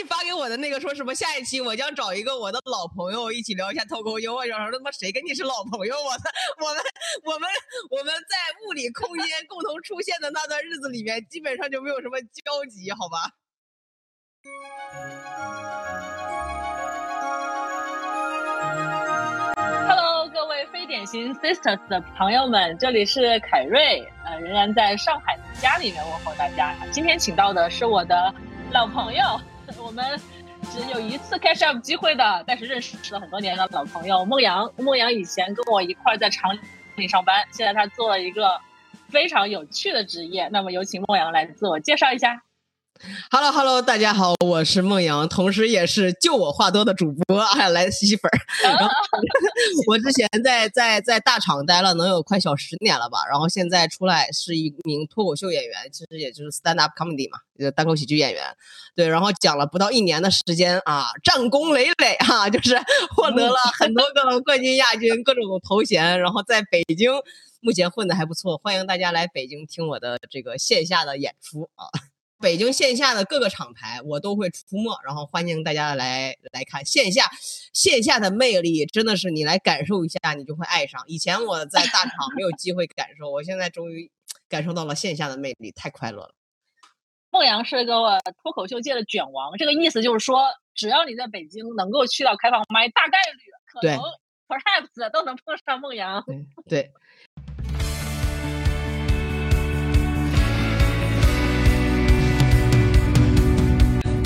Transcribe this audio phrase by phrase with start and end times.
[0.00, 5.94] 你发给我的那个说什么下一期我将找一个我的老朋友一起聊一下脱口秀，我想说他妈谁跟你是老朋友？
[6.00, 6.82] 我操，我们
[7.24, 7.50] 我们
[7.90, 13.30] 我们在物理空间共同出现的那段日子里面，基本上就没有什么交集，好吧？
[20.72, 26.74] 非典型 sisters 的朋友们，这里是凯瑞，呃，仍然在上海的家里面问候大家。
[26.90, 28.32] 今天请到的是我的
[28.72, 29.22] 老朋友，
[29.78, 30.04] 我们
[30.72, 34.70] 只有一次 catch up 机会的，但是认识了很多年的老朋友孟阳。
[34.76, 36.56] 孟阳以前跟我一块在厂
[36.96, 38.60] 里上班，现在他做了一个
[39.08, 40.48] 非常有趣的职业。
[40.48, 42.42] 那么有请孟阳来自我介绍一下。
[43.30, 48.36] Hello Hello，大家好，我是梦阳，同时也是就我话多的主播，还有来吸粉儿。
[48.62, 48.90] 然后
[49.86, 58.44] 我之前在在在大厂待了能有快小十年了吧，然后现在出来是一名脱口秀演员，其实也就是 stand up comedy 嘛，就单口喜剧演员。
[58.94, 62.76] 对，然后讲了不到一年的时间啊，战功累累哈，就是
[63.16, 67.10] 获得了很多个冠军、亚军各种头衔，然后在北京
[67.60, 71.88] 目前混的还不错，欢迎大家来北京听我的这个线下的演出啊。
[72.40, 77.30] 北京线下的各个厂牌，我都会出没，然后欢迎大家来来看线下，
[77.74, 81.02] 线下的魅力真的是你来感受一下，你就会爱上。
[81.06, 84.10] 以前我在大厂没有机会感受，我现在终于
[84.48, 86.34] 感受到了线下的魅力，太快乐了。
[87.28, 94.00] 孟阳是个脱口秀界的卷王，这个意思就是说，只要你在北京能够去到开放麦，大概率可能
[94.48, 96.24] perhaps 都能碰上孟阳。
[96.66, 96.90] 对。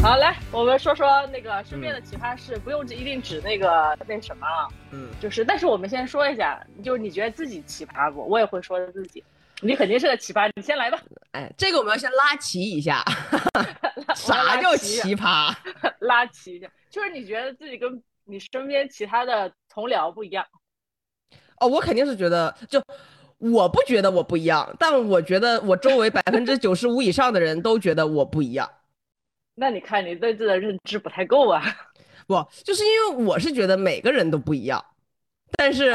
[0.04, 8.20] 好，来，我们说说那个身边的奇葩事，不用一定指那个那什么了，嗯，就是，但是我们先说一下，就是你觉得自己奇葩不？
[8.28, 9.24] 我也会说自己，
[9.62, 11.00] 你肯定是个奇葩，你先来吧。
[11.32, 13.02] 哎，这个我们要先拉齐一下，
[14.14, 15.50] 啥叫奇葩？
[16.00, 20.44] 拉齐一下，就是你觉得自己跟你身边其他的同僚不一样。
[21.60, 22.78] 哦，我肯定是觉得，就
[23.38, 28.68] 我不觉得我不一样，但我觉得我周围百分之九十五以上的人都觉得我不一样。
[29.56, 31.62] 那你看，你对这的认知不太够啊！
[32.26, 32.34] 不，
[32.64, 34.84] 就是因为我是觉得每个人都不一样，
[35.56, 35.92] 但是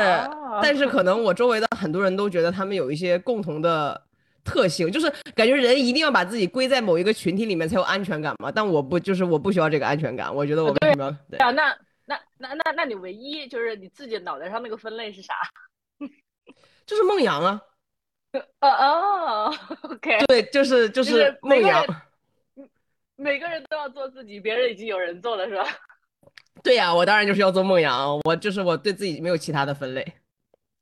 [0.62, 4.02] 但是可能我周围的很多人都觉得他们有一些共同的
[4.44, 8.52] 特性，就是感觉人一定要把自己归在某一个群体里面才有安全感嘛。
[8.52, 10.34] 但我不，就是我不需要这个安全感。
[10.34, 11.18] 我觉得我为什么？
[11.30, 15.34] 对啊，那那那那那你唯一就是你自己脑袋上那个分类是啥？
[16.86, 17.62] 就是梦阳啊！
[18.62, 21.84] 哦哦，OK， 对，就是就是梦阳。
[23.20, 25.66] 每个人都要做自己，别人已经有人做了，是吧？
[26.64, 30.06] 对呀，我当然就是要做梦阳，我就是我对自己没有其他的分类。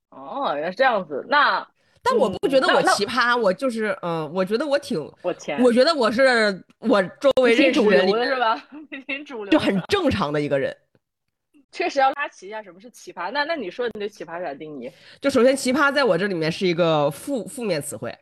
[0.09, 1.25] 哦，原来是这样子。
[1.29, 1.67] 那
[2.01, 8.55] 但我不觉得我奇葩，我就是嗯，我觉得我挺我天，我觉得我是我周围认识人里是吧？
[9.07, 10.75] 挺主流，就很正常的一个人。
[11.71, 13.29] 确实要拉齐一下什么是奇葩。
[13.31, 14.89] 那那你说你对奇葩咋定义？
[15.19, 18.17] 就首先奇葩在我这里面是一个负负面词汇。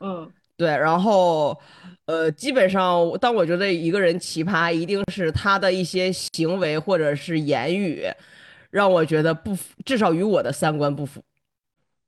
[0.00, 0.32] 嗯。
[0.58, 1.56] 对，然后，
[2.06, 8.04] 呃，基本上，当我觉得一个人奇葩，一定是他的一些行为或者是言语，
[8.68, 11.22] 让我觉得不符，至少与我的三观不符。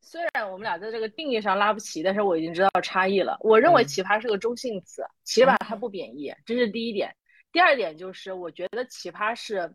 [0.00, 3.36] 虽然我们俩在这个定义上拉不齐，但是我已经知道差异了。
[3.38, 7.14] 我认为奇葩是个中性词，起码它不贬义，这是第一点。
[7.52, 9.72] 第二点就是，我觉得奇葩是，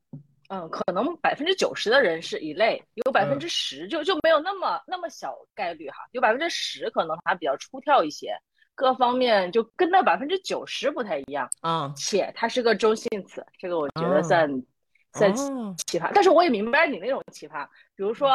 [0.49, 8.37] 嗯，可能百分之九十的人是一类，有百分之十就就没有那么那么小概率哈，有百分之十可能他比较出挑一些。
[8.75, 14.47] 各方面就跟那百分之九十不太一样啊，且它是个中性词，这个我觉得算
[15.13, 16.11] 算奇葩。
[16.13, 17.65] 但是我也明白你那种奇葩，
[17.95, 18.29] 比如说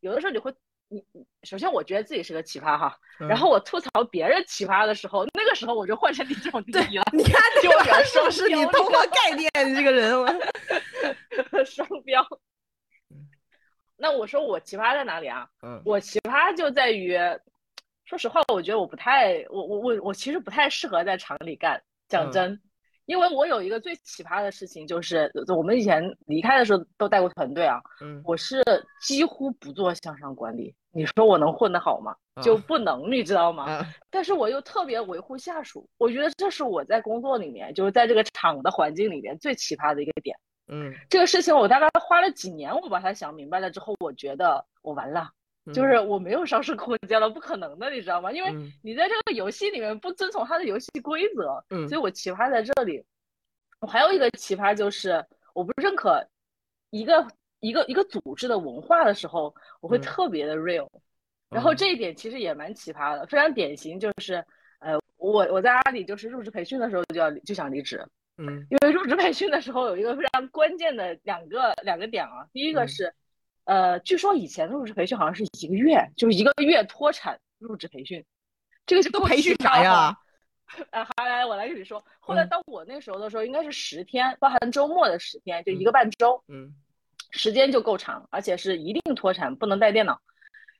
[0.00, 0.54] 有的时候你会，
[0.88, 1.02] 你
[1.44, 7.04] 首先我觉得自己是个奇葩哈，然后我吐槽别人奇葩的时候，那个时候我就换成你这种定义了。
[7.12, 7.70] 你看，就
[8.04, 10.12] 说是你偷换概念，你这个人，
[11.64, 12.22] 双标。
[13.96, 15.48] 那我说我奇葩在哪里啊？
[15.62, 17.18] 嗯，我奇葩就在于。
[18.06, 21.82] 说实话，我觉得我不太，我我我我其实不太适合在厂里干。
[22.08, 22.60] 讲真，
[23.06, 27.80] 因为我有一个最奇葩的事情，就是我们以前离开的时候都带过团队啊。
[28.00, 28.62] 嗯，我是
[29.02, 30.72] 几乎不做向上管理。
[30.92, 32.14] 你说我能混得好吗？
[32.44, 33.84] 就不能，你知道吗？
[34.08, 40.38] 但是我又特别维护下属，我觉得这是我在工作里面，就是在这个厂的环境里面最奇葩的一个点。
[40.68, 45.30] 嗯，这个事情我大概花了几年，我把它想明白了之后，我觉得我完了。
[45.72, 48.30] 就是我没有上升空间了，不可能的，你知道吗？
[48.32, 48.52] 因为
[48.82, 51.88] 你在这个游戏里面不遵从它的游戏规则，嗯。
[51.88, 53.04] 所以我奇葩在这里。
[53.80, 55.24] 我还有一个奇葩就是，
[55.54, 56.26] 我不认可
[56.90, 57.26] 一个
[57.60, 60.88] 一个一个组织的文化的时候，我会特别的 real。
[61.48, 64.44] 然后这一点其实也蛮奇葩的，非常典型就是，
[64.80, 68.04] 呃，我我在阿里就是入职培训的时候就要就想离职，
[68.38, 73.14] 嗯，因为入职培训的时候有一个非常关键的两个两个点啊，第一个是，
[73.66, 78.24] 呃，据说以前的入职培训好像是一个月，就是一个月脱产入职培训，
[78.86, 80.16] 这个是都培训啥呀？
[80.90, 86.74] 啊，好，来我来跟你说，后来到我那时候的时候，应该是十天，包含周末的十天，就一个半周，嗯，
[87.30, 90.20] 时间就够长，而且是一定脱产，不能带电脑。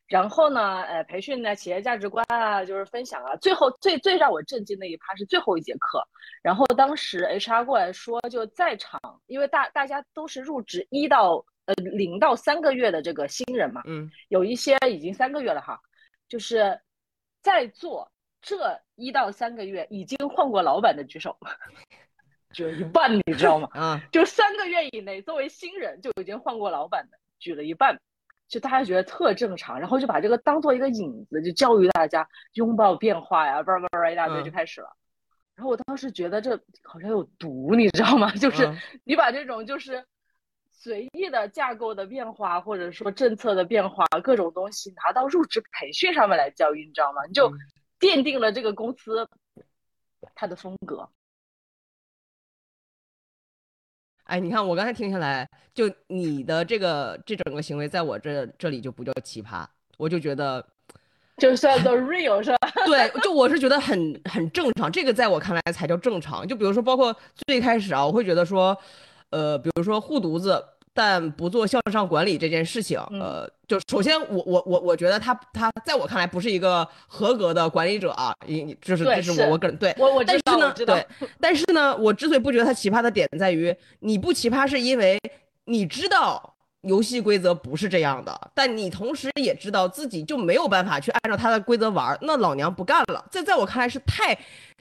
[0.08, 3.34] 然后呢，呃，培训呢，企业价值观啊，就是分享啊。
[3.36, 6.06] 最后最最让我震惊的一趴是最后一节课。
[6.42, 15.80] 然后当时 HR 过来说，就在场，因为大大家都是入职一到呃零到三个月的这个新人嘛，嗯，有一些已经三个月了哈，
[16.28, 16.80] 就是
[17.42, 18.10] 在做
[18.40, 21.36] 这一到三个月已经换过老板的举手，
[22.52, 23.68] 就一半，你知道吗？
[23.74, 28.00] 啊，就三个月以内，作为新人就已经换过老板的举了一半。
[28.48, 34.88] 就大家觉得特正常，然后就把这个当做一个引子，就教育大家拥抱变化呀，叭叭叭一大堆就开始了。
[35.56, 38.30] 然后我当时觉得这好像有毒，你知道吗？
[38.38, 38.72] 就是
[39.02, 40.06] 你把这种就是
[40.86, 47.24] 随意的架构的变化，或者说政策的变化，各种东西拿到入职培训上面来教育，你知道吗？
[47.26, 47.50] 你就
[47.98, 49.28] 奠定了这个公司
[50.36, 51.08] 它的风格。
[54.26, 59.66] 哎，你看我刚才听下来，就你的这个这整个行为，在我这这里就不叫奇葩，
[59.98, 60.64] 我就觉得，
[61.38, 62.70] 就算 the real 是吧？
[62.86, 66.46] 对，就我是觉得很很正常，这个在我看来才叫正常。
[66.46, 67.12] 就比如说，包括
[67.48, 68.78] 最开始啊，我会觉得说，
[69.30, 70.64] 呃，比如说护犊子。
[70.96, 81.06] 但不做向上管理这件事情，呃，就首先我我我我觉得他他在我看来不是一个合格的管理者啊，你就是这是我我个人对，我我但是呢对，
[81.38, 85.20] 但是呢，我之所以不觉得他奇葩的点在于，你不奇葩是因为
[85.66, 94.34] 你知道游戏规则不是这样的，但你同时也知道自己就没有办法去按照他的规则玩，那老娘不干了，这在我看来是太。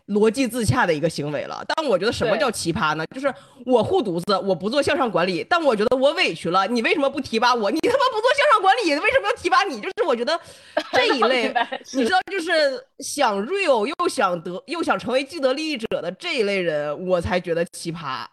[0.08, 3.04] 逻辑自洽的一个行为了，但我觉得什么叫奇葩呢？
[3.14, 3.34] 就是
[3.66, 7.72] 我护犊子，我不做向上管理，但我觉得我委屈了，你为什么不提拔我？
[7.72, 9.82] 你他妈不做向上管理，为什么要提拔你？
[9.82, 10.40] 就是我觉得
[10.94, 11.52] 这一类，
[11.94, 18.26] 你知道，就是想 real 又想得又想成为既得利益者的这一类人，我才觉得奇葩。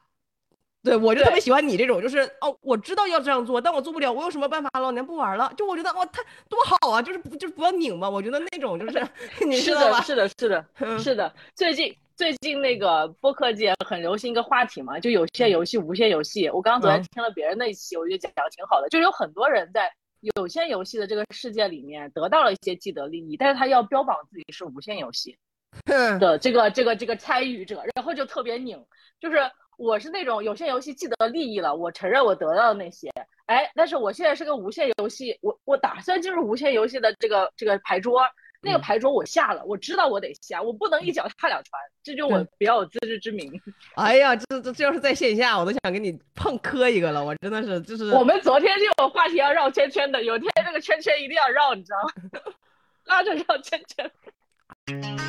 [0.83, 4.69] 对，我就特别喜欢你这种，就是哦，我知道要这样做，但我做不了，我有什么办法？
[4.81, 5.53] 老娘不玩了。
[5.57, 8.11] 就我觉得哇，他多好啊，就是不就是不要拧嘛。
[8.11, 9.09] 我觉得那种就是，
[9.47, 10.01] 你知道吧？
[10.03, 11.33] 是的，是的，是的，是的。
[11.55, 16.51] 最近最近那个播客界很流行一个话题嘛，就有限游戏、无限游戏。
[16.51, 18.89] 我刚刚昨天听了别人那一期，我觉得讲的挺好的。
[18.89, 19.89] 就有很多人在
[20.37, 25.39] 有限游戏的这个世界里面得到了一些既得利益，但是他要标榜自己是无限游戏
[25.85, 28.85] 的这个这个这个参与者，然后就特别拧，
[29.21, 29.39] 就是。
[29.77, 33.11] 我是那种有限游戏既得利益了，我承认我得到的那些，
[33.47, 38.23] 哎，但是我现在是个无限游戏，我我打算进入无限游戏的这个这个牌桌，
[38.61, 43.61] 那个牌桌我下了，我知道我得下，我不能一脚踏两船，这就我比较有自知之明。
[43.97, 48.11] 哎呀，这这这要是在线下，我都想给你碰磕一个了，我真的是就是。
[48.13, 51.99] 我们昨天就有话题要绕圈圈的，有天这个圈圈一定要绕，你知道
[52.41, 52.53] 吗？
[53.05, 55.22] 拉着绕圈圈。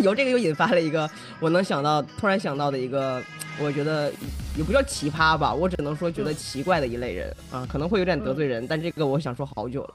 [0.00, 1.08] 由这个又引发了一个
[1.38, 3.22] 我能想到、突然想到的一个，
[3.60, 4.10] 我觉得
[4.56, 9.94] 也不叫奇葩吧，我只能说觉得奇怪的一类人啊，可能会有点得罪人，但这个我想说好久了。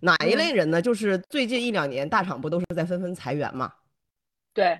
[0.00, 0.82] 哪一类人呢？
[0.82, 3.72] 就是最近一两年大厂不都是在纷纷裁员嘛？
[4.52, 4.78] 对。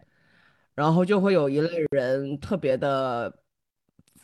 [0.74, 3.32] 然后就会有一类人特别的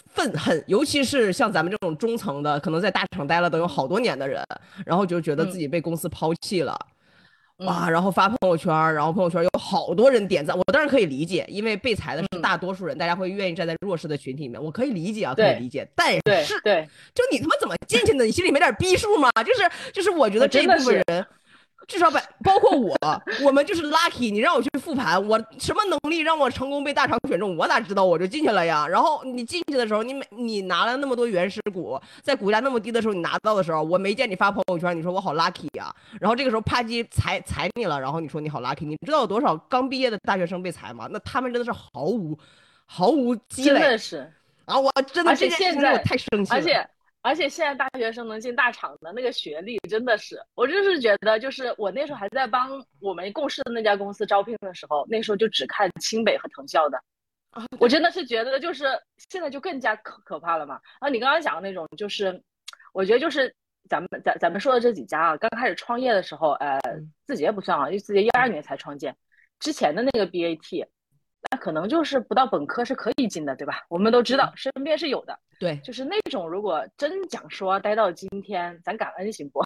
[0.06, 4.42] 愤恨，尤其是像咱们这种中层的，可能在大厂待了都有好多年的人，
[4.84, 6.76] 然后就觉得自己被公司抛弃了。
[7.58, 15.88] 哇，然后发朋友圈，然后朋友圈有好多人点赞，我当然可以理解，因为被裁的是大多数人，大家会愿意站在弱势的群体里面，我可以理解啊，可以理解。
[15.94, 16.12] 但
[16.44, 18.24] 是，对，就你他妈怎么进去的？
[18.24, 19.28] 你心里没点逼数吗？
[19.44, 21.26] 就是，就是我觉得这部分人。
[21.88, 22.95] 至少把包括我，
[23.42, 24.30] 我们就是 lucky。
[24.30, 27.57] 你让我去复盘，我什么能力让我成功被大厂选中？
[27.57, 28.87] 我哪知道我就进去了呀。
[28.87, 35.90] 然后你进去的时候，你每你拿了那么多原始股，在股价那么低的时候你拿到的时候，我没见你发朋友圈，你说我好 lucky 呀。
[36.21, 38.85] 然后这个时候啪叽裁裁你了，然后你说你好 lucky。
[38.85, 41.09] 你知道有多少刚毕业的大学生被裁吗？
[41.11, 42.38] 那他们真的是毫无
[42.85, 43.80] 毫无积累。
[43.80, 44.30] 真的是
[44.66, 46.59] 啊，我真的这件事情我太生气了。
[46.59, 46.87] 而且。
[47.28, 56.99] 而且现在大学生能进大厂的那个学历真的是，我就是觉得，就是我那时候还在帮我们共事的那家公司招聘的时候，那时候就只看清北和藤校的，
[57.78, 58.87] 我真的是觉得就是
[59.30, 60.80] 现在就更加可可怕了嘛。
[61.00, 62.42] 啊，你刚刚讲的那种，就是
[62.94, 63.54] 我觉得就是
[63.90, 66.80] 咱们咱咱们说的这几家啊，刚开始创业的时候，呃，
[67.26, 69.14] 字节不算啊，因为字节一二年才创建，
[69.61, 70.87] 之前的那个 BAT。
[71.50, 73.84] 那可能就是不到本科是可以进的，对吧？
[73.88, 75.38] 我们都知道，身边是有的。
[75.58, 79.60] 对，就是那种如果真讲说待到今天，咱感恩行不？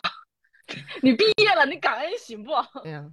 [1.02, 2.52] 你毕业了，你感恩行不？
[2.82, 3.04] 对呀，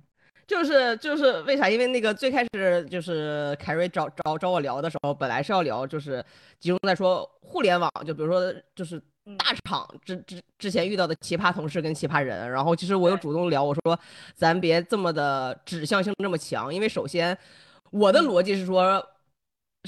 [0.47, 1.67] 就是就是为啥？
[1.67, 6.23] 因为那个最开始就是凯瑞找找找我聊的时候，本来是要聊就是
[6.59, 9.01] 集中在说互联网，就比如说就是
[9.37, 12.49] 大厂之之之前遇到的奇葩同事跟奇葩人。
[12.49, 13.99] 然后其实我又主动聊，我说
[14.35, 17.37] 咱别这么的指向性这么强，因为首先
[17.91, 19.03] 我的逻辑是说，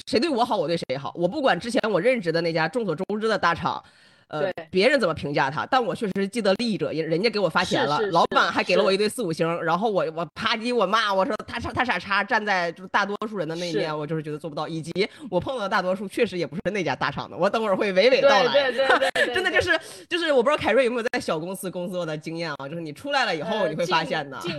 [0.09, 1.11] 谁对我好，我对谁好。
[1.15, 3.83] 我不管之前我任职的那家众所周知的大厂。
[4.31, 5.65] 呃，别人怎么评价他？
[5.65, 14.69] 但我确实既得利益者，人人家给我发钱了，老板还给了我一堆四五星，然后我我啪叽我骂我说他傻他傻叉，站在就是大多数人的那一面，我就是觉得做不到。
[14.69, 14.89] 以及
[15.29, 18.53] 我碰到的大多数确实也不是那家大厂的，我等会儿会娓娓道来。
[18.53, 19.77] 对对对， 真的就是
[20.07, 22.69] 就是我不知道凯瑞有没有在小公司工作的经验啊？
[22.69, 24.39] 就是你出来了以后你会发现呢。
[24.41, 24.53] 近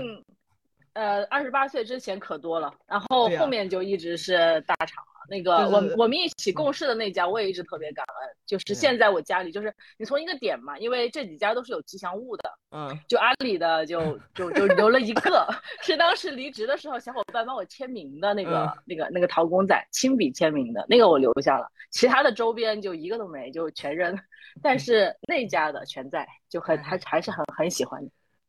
[0.94, 5.04] 呃二十八岁之前可多了，然后后面就一直是大厂。
[5.30, 8.28] 那个我我们一起共事的那家，我也一直特别感恩。
[8.44, 15.46] 就是现在我家里，就是你从一个点嘛，因为这几家都是有吉祥物的，嗯，就阿里的就 就就留了一个，
[15.80, 24.18] 是当时离职的时候小伙伴帮我签名的那个那个那个陶公仔亲笔签名的那个我留下了，其他的周边就一个都没，就全扔。
[24.60, 28.02] 但是那家的全在，就很还还是很很喜欢。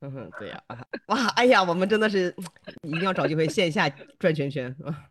[0.05, 0.61] 嗯哼，对呀，
[1.07, 2.35] 哇，哎呀，我们真的是
[2.81, 3.87] 一定要找机会线下
[4.19, 5.07] 转圈圈啊。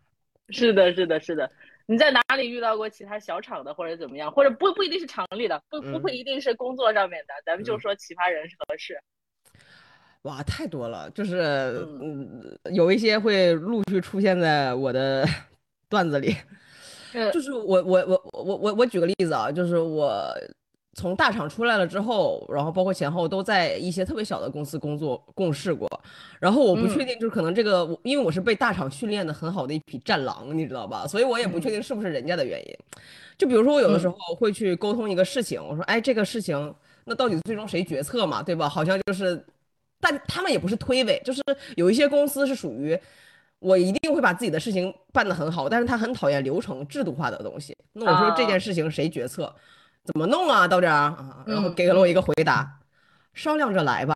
[0.49, 1.49] 是的，是的，是的。
[1.87, 4.31] 你在哪里遇到过其他小厂的，或者怎么样？
[4.31, 8.95] 或者不不一定是厂里的，不不不一定是工作上面的，咱们就说奇葩人是合适。
[10.21, 15.25] 哇，太多了，就是嗯，有一些会陆续出现在我的
[15.89, 16.35] 段子里。
[17.33, 20.31] 就是我我我我我我举个例子啊，就是我。
[20.95, 25.89] 从大厂出来了之后，然后包括前后都在一些特别小的公司工作共事过，
[26.39, 31.07] 然后我不确定，就是可能这个，因为我是被大厂训练的很好的一匹战狼，你知道吧？
[31.07, 32.77] 所以我也不确定是不是人家的原因。
[33.37, 36.73] 就比如说我有的时候会去沟通一个事情，我说，哎，这个事情
[37.05, 38.69] 那到底最终谁决策嘛，对吧？
[38.69, 39.43] 好像就是，
[39.99, 41.41] 但他们也不是推诿，就是
[41.75, 42.97] 有一些公司是属于
[43.57, 47.75] 我一定会把自己的事情办得很好，但是他很讨厌流程制度化的东西。
[47.93, 49.53] 那我说这件事情谁决策？
[50.05, 51.43] 怎么弄啊，道长啊？
[51.47, 52.79] 然后给了我一个回答，
[53.33, 54.15] 商量着来吧。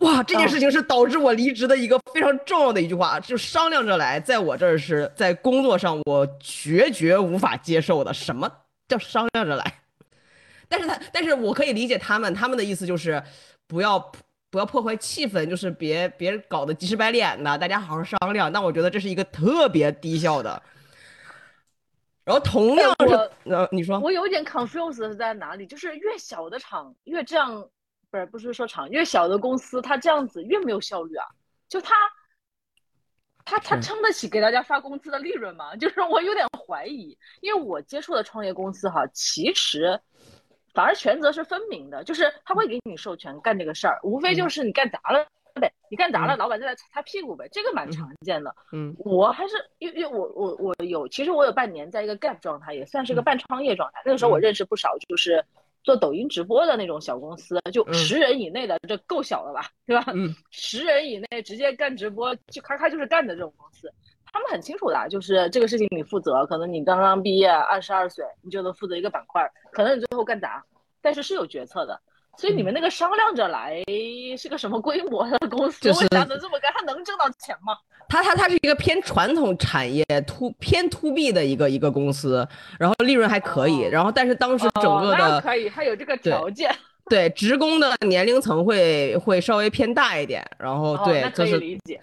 [0.00, 8.12] 哇，这件事情是导致我离职的一个非常重要的一句话，就商量着来，在我这儿是在工作上我决绝无法接受的。
[8.12, 8.50] 什么
[8.88, 9.80] 叫商量着来？
[10.68, 13.22] 但是他，但是我可以理解他们，他们的意思就是
[13.66, 14.12] 不要
[14.50, 18.52] 不要破坏气氛，就是别别搞得急赤白脸的，大家好好商量。
[18.52, 20.60] 但我觉得这是一个特别低效的。
[22.24, 25.66] 然后同样是，呃，你说我有点 confused 是在哪里？
[25.66, 27.68] 就是越小的厂越这样，
[28.10, 31.26] 不是不是说厂越小的公司，它这样子越没有效率啊。
[31.68, 31.94] 就他，
[33.44, 35.74] 他他撑得起给大家发工资的利润吗？
[35.76, 40.00] 就是我有点怀疑，因为我接触的创业公司哈，其实
[40.72, 45.26] 反而权责是分明的，就是他会给你授权干这个事儿，无非就是你干砸了。
[45.60, 48.54] 对，你干砸了，老板再来擦擦屁股呗，这个蛮常见的。
[48.72, 54.02] 嗯，我还是因为因为我我我有，其实我有半年在一个 gap 状态，也算是个半创业状态。
[54.04, 55.44] 那个时候我认识不少，就是
[55.84, 60.04] 做抖音直播的那种小公司，就十人以内的，这够小了吧，对吧？
[60.12, 63.88] 嗯， 十人以内直接干直播，就咔咔就是干的这种公司，
[64.32, 70.64] 他们很清楚的，就是这个事情你负责，可能你刚刚毕业，二十二岁，你就能负责一个板块，可能你最后干砸，
[71.00, 72.00] 但是是有决策的。
[72.36, 73.82] 所以你们那个商量着来
[74.36, 75.80] 是个什么规模的公司？
[75.80, 77.76] 就是能这么干，他能挣到钱吗？
[78.08, 82.46] 他他他是一个偏传统产业突偏 to B 的一个一个公司，
[82.78, 86.74] 然后利润还可以，然后但是当时整个的可以，他有这个条件。
[87.10, 92.00] 对，职工的年龄层会会稍微偏大一点，然后对，可以理解。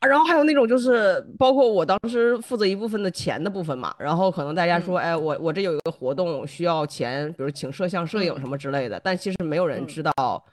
[0.00, 10.44] 然后还有那种就是，包括我当时负责一部分的钱的部分嘛，然后可能大家说，哎，我我这有一个活动需要钱，比如请摄像、摄影什么之类的，但其实没有人知道，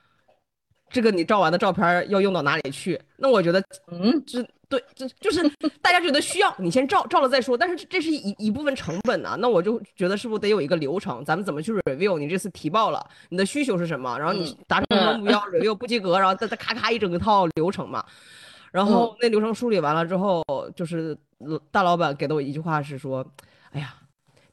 [0.89, 2.97] 这个你照完的照片要用到哪里去。
[3.17, 5.43] 那我觉得，嗯，这对，这就是
[5.81, 7.57] 大家觉得需要，你先照照了再说。
[7.57, 12.17] 但是这是一一部分成本啊，那我就觉得是不是得有一个流程，咱们怎么去 review？
[12.17, 14.17] 你这次提报了，你的需求是什么？
[14.17, 18.01] 然后你达成什么目标，review 不及格，然后再再咔咔一整个套流程嘛。
[18.71, 20.41] 然后那流程梳理完了之后，
[20.75, 21.17] 就是
[21.71, 23.25] 大老板给的我一句话是说
[23.71, 23.93] ：“哎呀，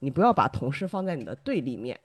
[0.00, 1.96] 你不要把同事放在你的对立面，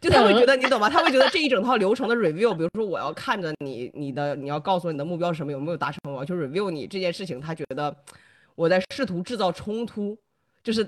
[0.00, 0.90] 就他会觉得你懂吗？
[0.90, 7.96] 他会觉得这一整套流程的 review，比如说我要看着你，你的你要告诉我你的目标是什么，有没有达成，我要去 review 你这件事情，他觉得
[8.54, 10.14] 我在试图制造冲突，
[10.62, 10.86] 就是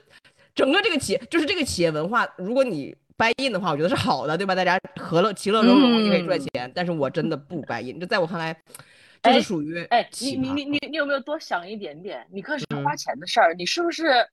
[0.54, 4.54] 整个这个企业，就是这个企业文化，如果你 buy in 的话，我觉得是好的，对吧？
[4.54, 8.54] 大家和乐其乐融融，你可以赚钱，但是我真的不掰印这在我看来。”
[9.22, 12.26] 这是属于哎，你你你你你有没有多想一点点？
[12.30, 14.26] 你可是花钱的事儿，你是不是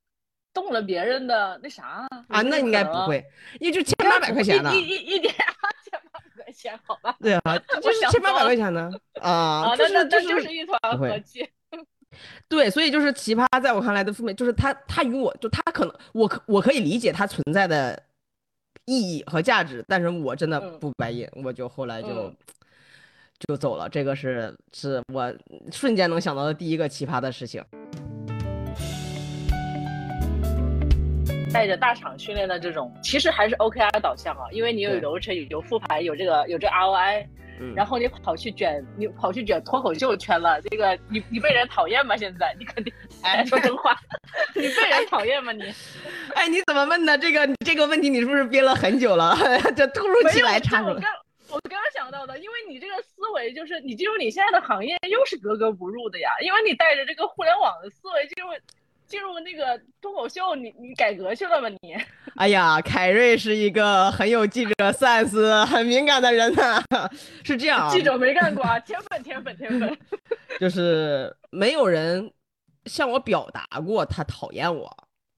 [0.54, 2.42] 动了别人的那啥啊？
[2.42, 3.24] 那应该不会，
[3.60, 7.16] 也就千八百块钱呢，一一一点千八百块钱，好吧？
[7.20, 7.42] 对啊，
[7.82, 11.48] 就是千八百块钱呢啊，那那那就是一团和气。
[12.48, 18.02] 对，所以就是奇葩，在我看来的负面就是他，他与我就他可能我可我可以理解他存在的
[18.86, 22.34] 意义和价值，但是我真的不白银，我就后来就
[23.48, 23.88] 就走了。
[23.90, 25.34] 这个是是我
[25.72, 27.64] 瞬间能想到的第一个奇葩的事情。
[31.54, 37.26] 带着大厂训练的这种，其实还是 OKR 导向啊，因为你有流程、有复盘、有这个有这 ROI。
[37.74, 42.18] 然后你跑去卷，你跑去卷脱口秀圈了，这个你你被人讨厌吗？
[42.18, 42.92] 现在你肯定
[43.24, 43.98] 哎说真话，
[44.54, 45.54] 你被人讨厌吗？
[45.54, 45.64] 你
[46.36, 47.18] 哎你怎么问的？
[47.18, 49.34] 这个这个问题你是不是憋了很久了？
[49.74, 51.00] 这突如其来插入。
[51.50, 58.50] 我刚刚想到的，因为你这个思维就是你进入你现在的行业又是格格不入的呀，因为你带着这个互联网的思维进入。
[59.08, 61.70] 进入那个脱口秀，你你改革去了吗？
[61.70, 61.96] 你？
[62.38, 66.82] 哎呀，凯瑞是一个很有记者 sense、很敏感的人呐，
[67.46, 67.88] 是这样。
[67.92, 69.98] 记者没干过，啊，天分，天分，天分。
[70.60, 72.34] 就是没有人
[72.86, 74.92] 向我表达过他讨厌我，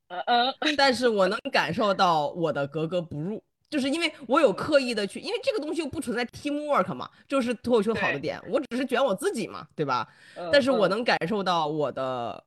[0.07, 10.07] 嗯嗯，但是我能感受到我的格格不入，就是因为我有刻意的去，因为这个东西又不存在 teamwork 嘛，就是脱口秀好的点，我只是卷我自己嘛，对吧？
[10.51, 12.43] 但是我能感受到我的。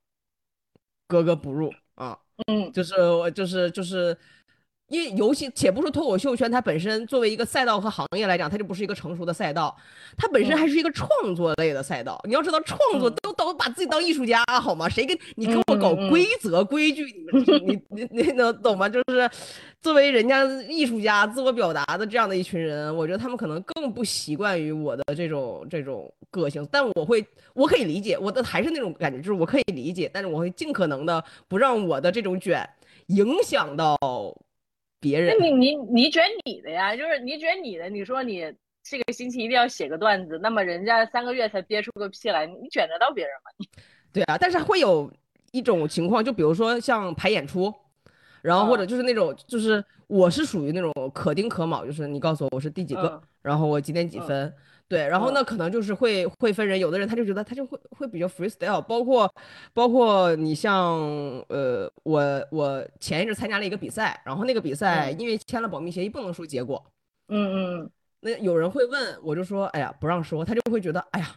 [1.08, 4.16] 格格不入啊，嗯，就是我就是就是，
[4.90, 9.74] 因为游戏且不说脱口秀圈，它本身作为一个赛道和行业来讲，它就不是一个成熟的赛道，
[10.18, 12.20] 它本身还是一个创作类的赛道。
[12.24, 14.88] 你要知道，创作都都把自己当艺术家好吗？
[14.88, 17.04] 谁跟你跟我搞规则规矩？
[17.04, 18.86] 你们你你你能懂吗？
[18.86, 19.30] 就是。
[19.80, 32.68] 作为人家艺术家自我表达的这样的一群人，我觉得他们可能更不习惯于我的这种这种个性，但我会，我可以理解，我的还是那种感觉，就是我可以理解，但是我会尽可能的不让我的这种卷
[33.06, 33.96] 影响到
[35.00, 35.34] 别人。
[35.38, 38.52] 那你你你卷你的呀，就是你卷你的，你说你
[38.82, 43.66] 这个星期一定要写个段子，那么人家三个月才憋出个屁来，你卷得到别人吗？
[44.12, 45.12] 对啊，但是会有
[45.52, 47.74] 一种情况，就比如说像排演出。
[48.42, 54.50] 然后或者就是那种，就是我是属于那种可丁可卯，就是你告诉我我是第几个，然后我几点几分，
[54.90, 59.32] 对，然后那可能就是会会分人，有的人他就觉得他就会会比较 freestyle，包括
[59.72, 60.98] 包括你像
[61.48, 66.84] 呃我我前一阵参加了一个比赛，然后那个比赛因为签了保密协议不能说结果，
[67.28, 71.36] 嗯嗯，那有人会问，我就说哎呀不让说，他就会觉得哎呀。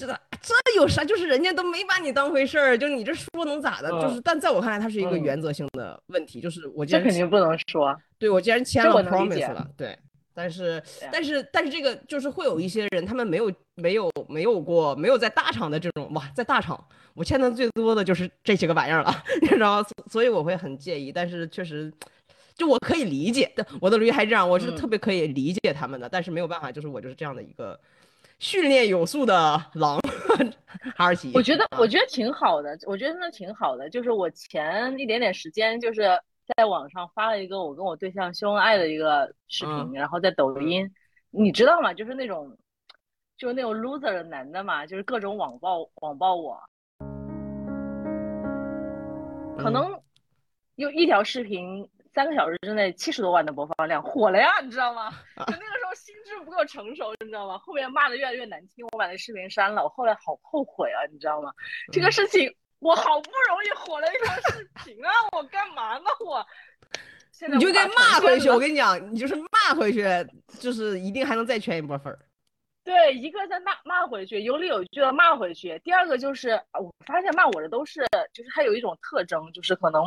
[0.00, 1.04] 这这有啥？
[1.04, 3.90] 就是人家都没把你当回事儿，就你这说能咋的？
[4.00, 6.40] 就是，但在我看来，它是一个原则性的问题。
[6.40, 8.00] 就是我这肯定不能说。
[8.16, 9.98] 对，我既然签了 promise 了，对。
[10.38, 16.82] 但是，但是，但是这个就是会有一些人，他们没有没有没有过没有在大厂的这种哇，在大厂
[17.14, 21.10] 我欠的最多的就是这些个玩意儿了， 你知道所以我会很介意。
[21.10, 21.92] 但是确实，
[22.54, 26.08] 就我可以理解，我的驴还这样，我是特别可以理解他们的。
[26.08, 27.78] 但是没有办法，就是我就是这样的一个。
[28.40, 29.98] 训练有素的狼，
[30.94, 31.32] 哈士奇。
[31.34, 33.90] 我觉得，我觉得挺好的，我觉得真的挺好的。
[33.90, 36.02] 就是我前一点点时间，就是
[36.56, 40.90] 在网上发了一个我跟我对象秀恩爱的一个视频，然后在抖音，
[41.30, 41.92] 你知道吗？
[41.92, 42.56] 就是那种，
[43.36, 46.58] 就是那种 loser 的男的嘛，就是各种网暴网暴我，
[49.58, 50.00] 可能
[50.76, 51.88] 有一条视频。
[52.14, 55.08] 三个小时之内七十多万的播放量火了呀，你知道吗？
[55.46, 57.56] 就那个时候心智不够成熟，你知道吗？
[57.58, 59.84] 后面骂的越来越难听，我把那视频删了。
[59.84, 61.52] 我后来好后悔啊，你知道吗？
[61.92, 66.04] 这个事情我好不容易火了一条视频啊，我干嘛呢？
[66.24, 66.44] 我
[67.32, 68.48] 现在你就该骂回去。
[68.50, 70.04] 我跟你讲，你就是骂回去，
[70.60, 72.18] 就是一定还能再圈一波粉儿。
[72.84, 75.78] 对，一个在骂骂回去，有理有据的骂回去。
[75.84, 80.02] 第二个就是我发现骂我的都是，就是他有一种特征，就是可能。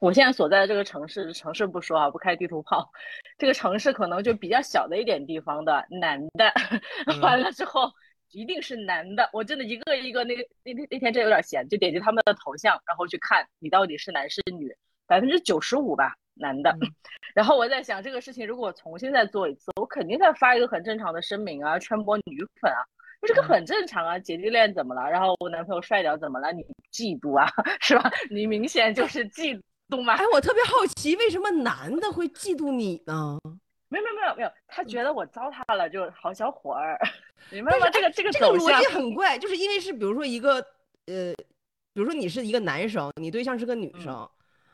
[0.00, 2.90] 我现在所在的这个城市，城市不说啊，不开地图炮，
[3.38, 6.52] 这个城市可能就比较小的一点地方的男的，
[7.22, 7.90] 完了之后
[8.34, 9.28] 一定是男的。
[9.32, 14.74] 我真的一个一个那那那那天真有点闲，就点击他们的头像，然后去看你到底是男是女，
[15.06, 16.76] 百分之九十五吧男的。
[17.34, 22.78] 然后我在想这个事情，如果我重新再做一次，我肯定再发一个很正常的声明啊，圈播女粉啊，
[23.26, 25.08] 这个很正常啊，姐弟恋怎么了？
[25.10, 26.52] 然后我男朋友帅掉怎么了？
[26.52, 27.46] 你嫉妒啊，
[27.80, 28.10] 是吧？
[28.30, 29.60] 你明显就是嫉。
[29.90, 30.14] 妒嘛？
[30.14, 33.38] 哎，我特别好奇，为什么男的会嫉妒你呢？
[33.94, 36.98] 没有没有没有没有，他觉得我糟蹋了，就好小伙儿，
[37.50, 37.88] 明白吗？
[37.90, 40.54] 这个这个这个逻辑很怪，就是因为是比如说一个
[41.06, 41.32] 呃，
[41.92, 44.28] 比如说你是一个男生，你对象是个女生，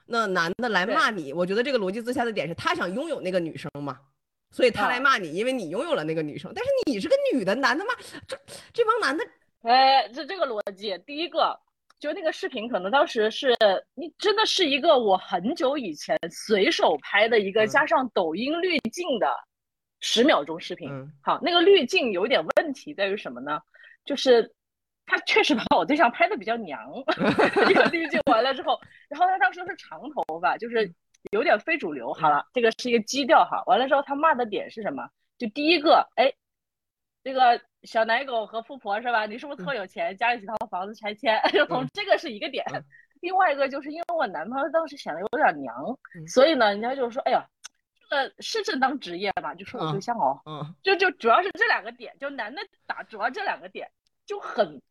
[0.07, 3.99] 那男的来骂你，我觉得这个逻辑自洽的点是他想拥有那个女生嘛，
[4.51, 7.95] 所以他来骂你，因为你拥有了那个女生，但是你是个女的，男的骂
[8.27, 8.39] 这
[8.73, 9.25] 这帮男的，
[9.63, 11.61] 哎，这这个逻辑，第一个。
[12.01, 13.55] 就那个视频，可能当时是
[13.95, 19.29] 你真的是一个我很久以前随手拍的一个加上抖音滤镜的
[20.01, 20.91] 十秒钟视频。
[21.23, 23.61] 好，那个滤镜有点问题在于什么呢？
[24.03, 24.51] 就是
[25.05, 26.81] 他确实把我对象拍的比较娘。
[27.69, 30.91] 这个滤镜完了之后，然后他当时是长头发，就是
[31.33, 32.15] 有点非主流。
[32.15, 33.63] 好了，这个是一个基调哈。
[33.67, 35.07] 完了之后，他骂的点是什么？
[35.37, 36.33] 就第一个，哎，
[37.23, 39.27] 这个小奶狗和富婆是吧？
[39.27, 41.41] 你是不是特有钱，家里几套房子拆迁？
[41.53, 42.65] 就从这个是一个点。
[43.21, 45.75] 另外一个就是因为我男朋友当时显得有点娘，
[46.27, 47.45] 所以呢，人家就说，哎呀。
[48.13, 49.55] 这个，是正当职业吧？
[49.55, 53.89] 就说我对象哦，嗯，就就主要是这两个点，就男的打主要这两个点
[54.27, 54.83] 就很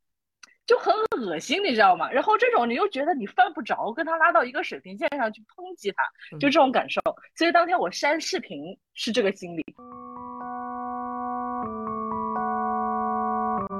[0.66, 2.10] 就很恶心，你知道吗？
[2.10, 6.02] 然后这种你又觉得你犯不着跟他拉到一个水平线上去抨击他，
[6.38, 7.02] 就这种感受。
[7.36, 9.66] 所以当天我删视频是这个心理。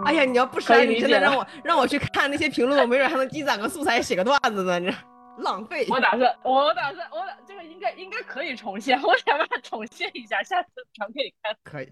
[0.06, 4.94] 哎呀，你要不删，你真的让我让我去看那些评论，我没准还能积攒个素材写个段子呢，你。
[5.40, 5.88] 浪费！
[5.90, 11.56] 我打算，我打算，我这个应该应该可以重现， 我想把它重现一下，下次传给你看。
[11.64, 11.90] 可以。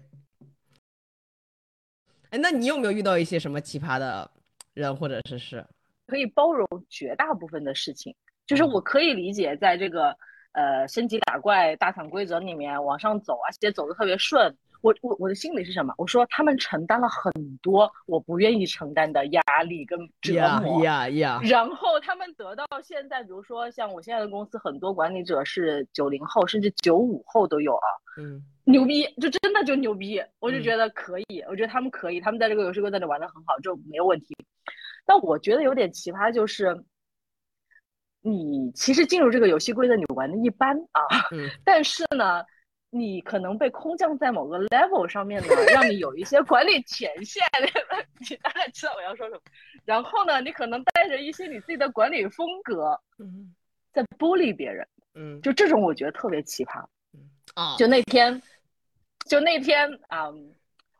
[2.28, 4.30] 哎，那你有没有遇到一些什么奇葩的
[4.74, 5.64] 人或者是事？
[6.06, 8.14] 可以包容绝大部分的事情，
[8.46, 10.14] 就是我可以理解，在这个
[10.52, 14.54] 呃升级打怪大厂规则里面往上走，而且走的特别顺。
[14.80, 15.92] 我我我的心里是什么？
[15.98, 21.40] 我说他们承担了很多我不愿意承担的压力跟折磨，呀呀。
[21.42, 27.88] 然后他们得到现在，比如说像我现在的公司，很多管理者是九零后，甚至九五后都有啊。
[28.18, 34.36] 嗯，牛逼，就真的就牛逼，我就觉得可以，我觉得他们可以，他们在这个游戏规则里玩的很好，就没有问题。
[35.04, 36.84] 但我觉得有点奇葩，就是
[38.20, 41.02] 你其实进入这个游戏规则，你玩的一般啊，
[41.64, 42.44] 但是呢。
[42.90, 47.44] 你可能被空降在某个 level 上面呢，让你有一些管理权限，
[48.18, 49.40] 你大概知道我要说什么。
[49.84, 53.54] 然后呢，你可能带着一些你自己的管理风格，嗯，
[53.92, 58.40] 在剥离别人，嗯，就这种我觉得特别奇葩，嗯啊，就那天，
[59.26, 60.28] 就那天啊，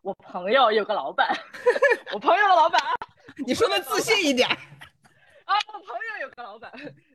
[0.03, 1.35] 我朋友有个老板，
[2.13, 2.81] 我朋友的老板，
[3.47, 6.71] 你说的自信一点，啊，我朋友有个老板。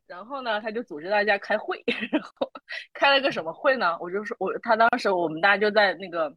[0.08, 2.52] 然后呢，他就组织大家开会， 然后
[2.94, 3.98] 开了个什么会呢？
[4.00, 6.34] 我就说，我他当时我们大家就在那个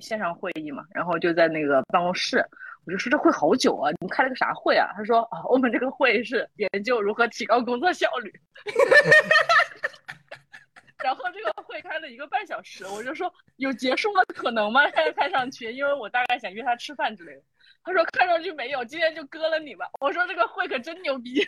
[0.00, 2.44] 线上会议嘛，然后就在那个办公室，
[2.86, 4.88] 我就说这会好久啊，你们开了个啥会啊？
[4.96, 8.32] 他说啊，我们这个会是研究如何提高工作效率。
[11.02, 14.82] 然后这个会开了一个半小时，我就说有结束的可能吗？
[14.90, 17.42] 现 在开上去，因为我大概想约他吃饭之类的。
[17.88, 19.88] 他说看上去没有，今天就割了你吧。
[19.98, 21.42] 我说这个会可真牛逼。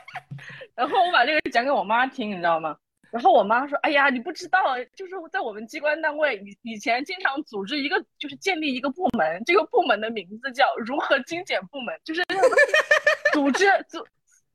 [0.74, 2.74] 然后我把这个讲给我妈听，你知道吗？
[3.10, 12.24] 然后我妈说：“哎呀，你不知道，就是在我们机关单位，以以前经常组织一个，就是建立一个部门，这个部门的名字叫如何精简部门，就是
[13.34, 14.04] 组织组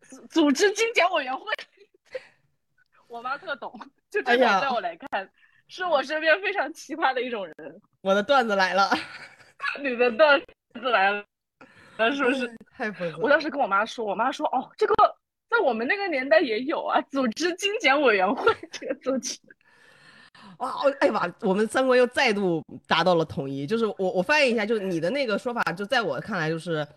[0.02, 1.46] 组组织精简委员会。
[3.08, 5.30] 我妈特懂，就这样在我来看，
[5.70, 7.56] 是我身边非常奇葩的一种人。
[8.02, 8.90] 我的段子来了，
[9.82, 10.42] 你的段
[10.74, 11.24] 子来了，
[11.98, 12.50] 那是不是？
[12.76, 13.18] 太疯了！
[13.20, 14.94] 我当时跟我妈说，我妈说：“哦，这个。”
[15.50, 19.36] 在我们那个年代也有啊，组织精简委员会这个组织。
[20.60, 23.66] 哇，哎呀，我们三观又再度达到了统一。
[23.66, 26.88] 就是我我翻译一下，就是你的那个说法，就在我看来，就是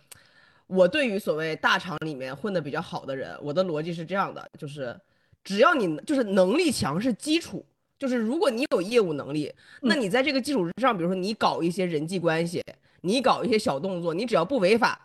[0.66, 4.94] 我对于所谓大厂里面混的比较好的人，我的逻辑是这样的，就是
[5.42, 7.64] 只要你就是能力强是基础，
[7.98, 12.62] 就是如果你有业务能力，那你在这个基础之上，比如说你搞一些人际关系，
[13.02, 14.98] 你搞一些小动作，你只要不违法，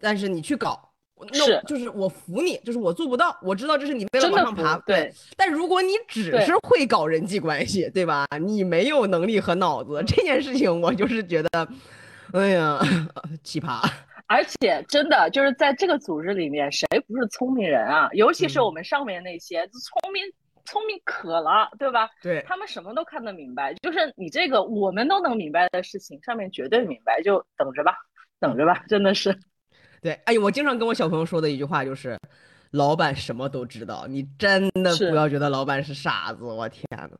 [0.00, 0.88] 但是你去搞。
[1.32, 4.76] 是，就是我服你，就是我做不到，我知道这是你为了往上爬。
[4.78, 8.26] 对，但如果你只是会搞人际关系，对吧？
[8.40, 11.68] 你没有能力和脑子，这件事情我就是觉得，
[12.32, 12.80] 哎呀，
[13.44, 13.88] 奇葩。
[14.26, 18.08] 而且真的就是在这个组织里面，谁不是聪明人啊？
[18.14, 20.24] 尤其是我们上面那些聪明
[20.64, 22.08] 聪明可了，对吧？
[22.22, 23.74] 对，他们什么都看得明白。
[23.74, 27.96] 就是你这个我们都能明白的事情，上面绝对明白，就等着吧，
[28.38, 29.36] 等着吧，真的是。
[30.00, 32.18] 对，哎我经常跟我小朋友说的一句话就是，
[32.72, 37.10] 老板什么都知道，你真的不要觉得老板是傻子，我天呐。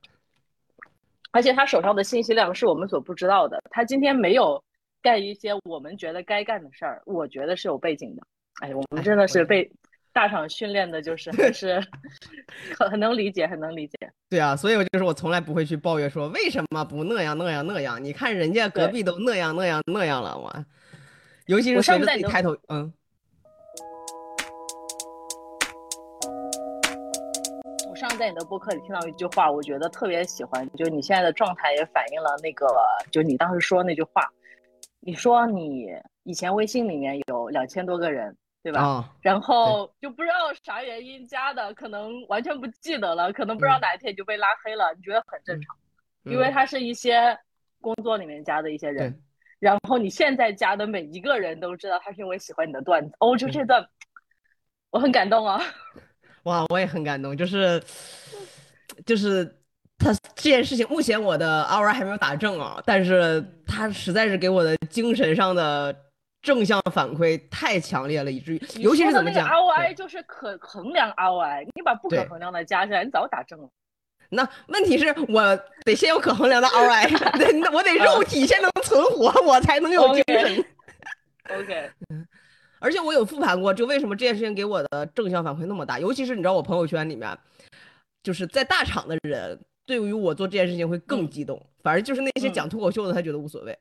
[1.31, 4.63] 而且他手上的信息量是我们所不知道的，他今天没有
[5.01, 8.23] 干一些我们觉得该干的事儿，我觉得是有背景的。
[8.61, 9.71] 哎，我们真的是被
[10.12, 11.81] 大厂训练的，就是还是
[12.79, 13.96] 很很能理解，很能理解。
[14.29, 20.53] 对啊，所以我就是我从来不会去抱怨说为什么不那样那样那样，你看人家隔壁都那样那样那样了，我。
[21.46, 22.92] 尤其是随着自己开头，嗯，
[27.90, 32.66] 我上次在你的播客里听到一句话，我觉得特别喜欢，就是你现在的状态也反映了那个，
[33.11, 34.31] 就你当时说那句话，
[35.01, 35.88] 你说你
[36.22, 39.11] 以前微信里面有两千多个人，对吧？
[39.20, 45.77] 然后就不知道啥原因加的，可能完全不记得了，可能不知道哪一天就被拉黑了，你觉得很正常，
[46.25, 47.37] 因为他是一些
[47.81, 49.20] 工作里面加的一些人。
[49.59, 53.14] 然后你现在加的每一个人都知道他是因为喜欢你的段子。
[53.20, 53.88] 哦，就这段，
[54.90, 55.61] 我很感动啊！
[56.44, 57.81] 哇，我也很感动，就是
[59.07, 59.44] 就是
[59.98, 65.94] 他这件事情，目前我的 ROI 还没有打正啊，但是他实在是给我的精神上的
[66.43, 73.69] 正向反馈太强烈了，以至于尤其是怎么讲，ROI 就是可衡量 ROI，你把不可衡量的加起来，你早打正了。
[74.31, 80.65] 那问题是我得先有可衡量的 ROI， 我得肉体先能存活，我才能有精神。
[81.51, 81.91] OK，
[82.81, 86.01] 而且我有复盘过，就为什么这件事情给我的正向反馈那么大？
[86.01, 87.39] 尤其是你知道，我朋友圈里面，
[88.23, 91.65] 就是在大厂的人，对于我做这件事情会更激动。
[91.83, 93.79] 反正就是那些讲脱口秀的，他觉得无所谓。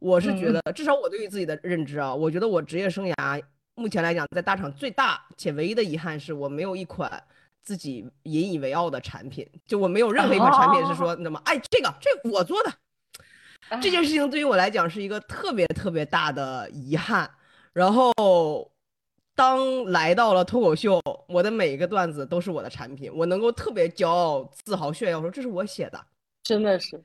[0.00, 3.42] 我是觉得，至少我对于自己的认知啊，我觉得我职业生涯
[3.76, 7.22] 目前来讲，在大厂最大且唯一的遗憾是我没有一款。
[7.62, 12.72] 自己引以为傲的产品，就我没有任何一款产品是说那么，哎，这个这我做的
[13.82, 17.30] 这件事情对于我来讲是一个特别特别大的遗憾。
[17.74, 18.72] 然后
[19.34, 26.06] 当来到了脱口秀，我的每一个段子都是我的产品，我能够特别骄傲、自豪、炫耀说这是我写的，
[26.42, 27.00] 真的是。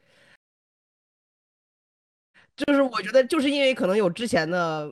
[2.58, 4.92] 就是我觉得就是因为可能有之前的。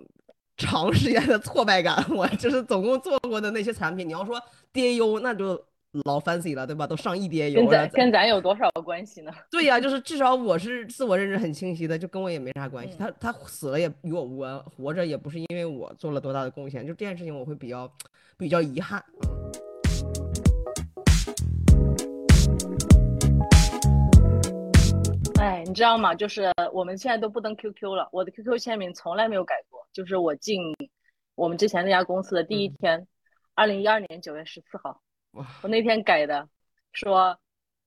[0.55, 4.39] 长时间的挫败感，我就是总共做过的那些产品，你要说
[4.71, 5.59] DAU 那就
[6.05, 6.85] 老 fancy 了，对吧？
[6.85, 7.61] 都上亿 DAU 了。
[7.65, 9.31] 跟咱跟咱有多少关系呢？
[9.49, 12.95] 对呀，就是至少我是自我认知很清晰的，就跟我也没啥关系。
[12.99, 17.91] 他他死了也与我无关，活着也不是因为我做了多大的贡献，就这件事情我会比较
[18.37, 19.03] 比较遗憾。
[25.43, 26.15] 哎，你知道吗？
[26.15, 29.85] 就是我们现在都不登 QQ 了，我的 QQ 签名从来没有改过。
[29.91, 30.73] 就是我进
[31.35, 33.05] 我们之前那家公司的第一天，
[33.53, 35.01] 二零一二年九月十四号，
[35.61, 36.47] 我那天改的，
[36.93, 37.37] 说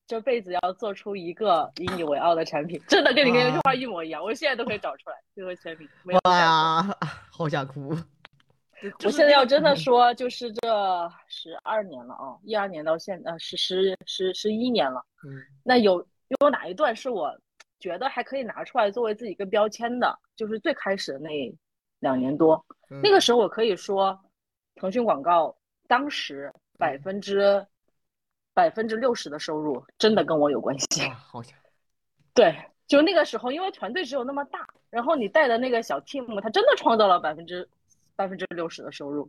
[0.07, 5.89] 这辈子要做出一个引以为傲的产品，真的跟你那句话一模一样，我现在都可以找出来这个签名。
[6.25, 6.83] 哇呀，
[7.33, 7.97] 好想哭！
[9.03, 15.03] 我现在要真的说，就是这十二年了啊，一二年到现呃十十十十一年了。
[15.27, 16.07] 嗯，那有
[16.41, 17.35] 有哪一段是我
[17.79, 20.19] 觉得还可以拿出来作为自己一个标签的？
[20.35, 21.55] 就是最开始的那。
[22.01, 22.63] 两年多，
[23.03, 24.17] 那个时候我可以说，
[24.75, 25.57] 腾讯广告
[25.89, 27.67] 当时百分之
[28.53, 31.01] 百分之六十的收入真的跟我有关系。
[31.09, 31.59] 好强！
[32.35, 32.55] 对，
[32.87, 37.67] 就那个时候，因为团队只有那么大，然后你带的那个小 team，他真的创造了百分之
[38.15, 39.29] 百分之六十的收入。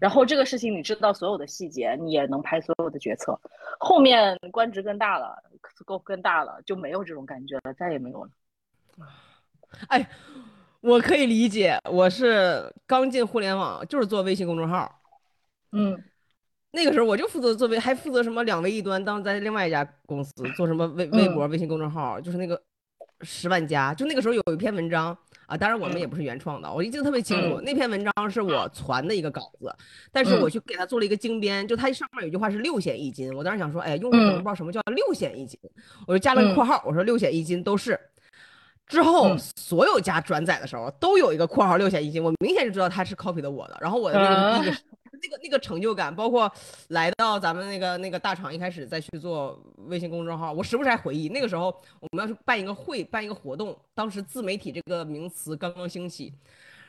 [0.00, 3.38] 然后这个事情你知道所有的细节，你也能拍所有的决策。
[3.78, 5.36] 后面官职更大了，
[5.84, 8.30] 够更大了，就没有这种感觉了，再也没有了。
[9.88, 10.08] 哎。
[10.80, 15.00] 我可以理解，我是刚进互联网，就是做微信公众号。
[15.72, 16.00] 嗯，
[16.70, 22.62] 那个时候我就负责做微，还负责什么两微一端，当在另外一家公司做什么微微博、微信公众号，就是那个
[23.22, 23.92] 十万加。
[23.94, 27.60] 就那个时候有一篇文章啊，当然我们也不是原创的，我记得特别清楚。
[27.60, 29.74] 那篇文章是我传的一个稿子，
[30.12, 33.32] 但是我去给他做了一个精编，就他上面有句话是六险一金。
[33.34, 35.58] 我当时想说，哎，用户可能不知道什么叫六险一金，
[36.06, 37.98] 我就加了个括号，我说六险一金都是。
[38.86, 43.76] 之后，所有家转载的时候都有一个括号六险一金，我明显就知道他是 copy 的我的。
[43.82, 44.78] 然后我的那个那个
[45.22, 46.50] 那个那个成就感，包括
[46.88, 51.66] 来到咱们那个那个大厂一开始再去做微信公众号，我时不时还回忆那个时候
[52.00, 56.32] 我们要去办一个会，办一个活动，当时自媒体这个名词刚刚兴起，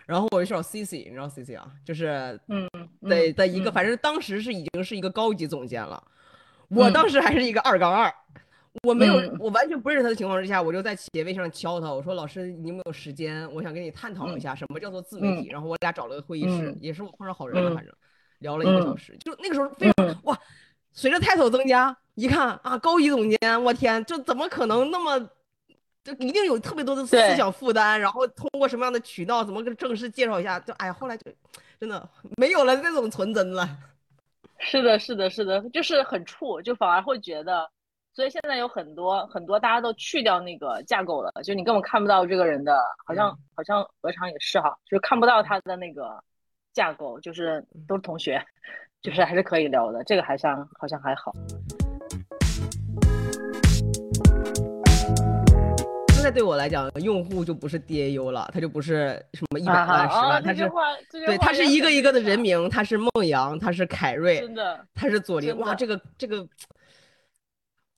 [0.06, 2.68] 然后我就找 CC，你知道 CC 啊，就是嗯
[3.02, 6.04] 的的一个，反正当时是已经是一个高级总监了，
[6.70, 8.14] 我当时还是一个二杠二。
[8.84, 13.52] 我没有，我完全不认识他的情况之下，我就在企业微信上敲他，我说：“老师，你有没有时间？
[13.52, 17.92] 我想跟你探讨一下什么叫做自媒体。”然后我俩找了个会议室，也是我碰上好人了，反正
[18.40, 19.16] 聊了一个小时。
[19.20, 20.38] 就那个时候非常哇，
[20.92, 25.20] 随着 title 增加，一看啊，高级总监，我天，这怎么可能那么，
[26.04, 28.00] 就一定有特别多的思想负担。
[28.00, 30.60] 然后通过什么样的渠道，怎么跟正式介绍一下？
[30.60, 31.32] 就哎，后来就
[31.80, 33.68] 真的没有了那种纯真了。
[34.60, 37.70] 是的，是的，是的，就是很怵，就反而会觉得。
[38.12, 46.22] 所以现在有很多很多大家都去掉那个架构了，就你根本看不到这个人的，好像好像何尝也是哈，就是看不到他的那个
[46.80, 48.42] 架构，就是都是同学，
[49.02, 51.34] 就是还是可以聊的，这个还像好像还好。
[56.14, 60.72] 现在对我来讲，用户就不是 DAU 了，他就不是什么一百万十万，他是
[61.26, 66.48] 对，他是一个一个的人名，他是孟阳，他是凯瑞，真的，他是左琳，哇，这个这个。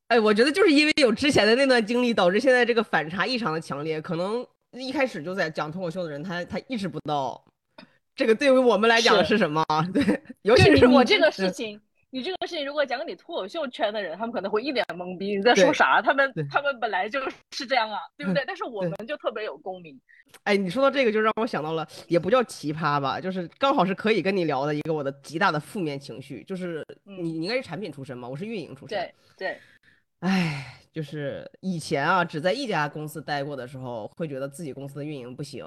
[0.07, 4.01] 哎，我觉得就是因为有之前的那段经历，导致现在这个反差异常的强烈。
[4.01, 7.39] 可能一开始就在讲脱口秀的人，他他意识不到
[8.15, 9.63] 这个对于我们来讲是什么。
[9.93, 16.01] 对，尤其是我这个事情，你这个事情如果讲给你脱口秀圈的人，他们可能会一脸懵逼，你在说啥？
[16.01, 17.21] 他们他们本来就
[17.51, 18.43] 是这样啊，对不对？
[18.45, 19.99] 但是我们就特别有共鸣。
[20.43, 28.97] 哎，你说到这个，就让我想到了，也不叫奇葩吧，就是刚好是可以跟你聊的一个我的极大的负面情绪，就是你你应该是产品出身嘛，我是运营出身。
[28.97, 29.57] 对对。
[30.19, 35.65] 哎，就是以前啊，只在一家公司待过的时候，会觉得自己公司的运营不行。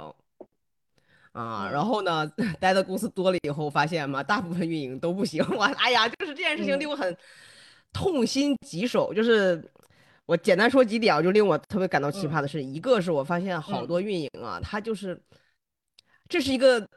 [1.34, 2.24] 啊，然后呢，
[2.60, 5.44] 待的公司多了以后，发现嘛，大部分运营都不行。
[5.50, 7.16] 我哎呀，就是这件事情令我很
[7.92, 9.12] 痛心疾首。
[9.12, 9.60] 就是
[10.26, 15.20] 我简单说几点啊，就令我特别感到奇葩的是，一个是我发现好多运营啊，他就是
[16.28, 16.88] 这是一个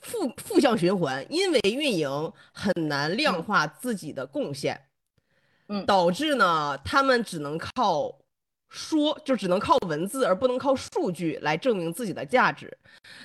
[0.00, 4.80] 负负向循环，因为运营很难量化自己的贡献，
[5.68, 8.19] 嗯，导致呢，他们只能靠。
[8.70, 12.74] 说就只能靠文字，而不能靠数据来证明自己的价值，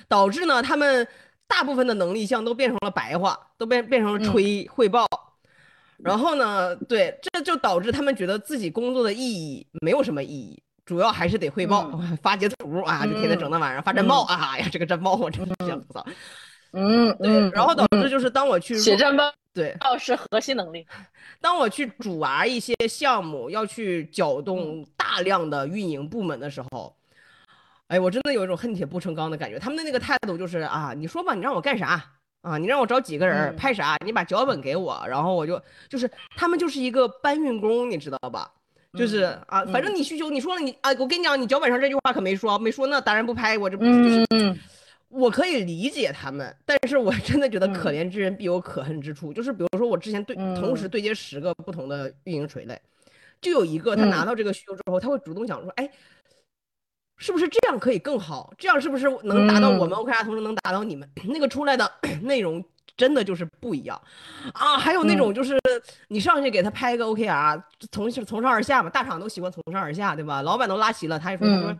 [0.08, 1.06] 导致呢，他们
[1.46, 5.06] 大部分的能力项都变成了白话，都变变成了吹汇报。
[5.98, 16.04] 然后呢，对，这就导致他们觉得自己工作的意义没有什么意义，主要还是得汇报、 发截图啊，就天天整那玩意儿发战报啊呀，这个战报我真是想吐槽。
[16.72, 19.32] 嗯，对，然后导致就是当我去写战报。
[19.56, 20.86] 对，哦，是核心能力。
[21.40, 26.94] 当我去主玩一些项目，要去搅动大量的运营部门的时候，
[27.88, 29.58] 哎，我真的有一种恨铁不成钢的感觉。
[29.58, 32.04] 他们的那个态度就是啊，你说吧，你让我干啥
[32.42, 32.58] 啊？
[32.58, 33.96] 你让我找几个人拍啥？
[34.04, 38.52] 你把脚本给我，然后我就就是他们就是一个搬运工，你知道吧？
[38.92, 44.26] 就是啊，反正你需求你说了，你啊，我跟你讲，你脚本上这句话可没说，没说那当然不拍，我这不就是。
[45.16, 49.32] 我可以理解他们，但是我 真的觉得可怜之人必有可恨之处。
[49.32, 52.80] 就是比如说，我之前对同时对接十个不同的运营垂类，
[53.40, 55.90] 就有一个他拿到这个需求之后，他会主动想说：“哎，
[57.16, 58.52] 是不是这样可以更好？
[58.58, 61.90] 这样是不是能达到我们 OKR，同时能达到你们 那个出来的
[62.22, 62.62] 内容
[62.96, 64.00] 真的就是不一样
[64.52, 64.76] 啊？
[64.76, 65.58] 还有那种就是
[66.08, 70.42] 你上去给他拍一个 OKR，从从上而下嘛，大厂都喜欢从上而下，对吧？
[70.42, 71.76] 老板都拉齐了，他也说他说。”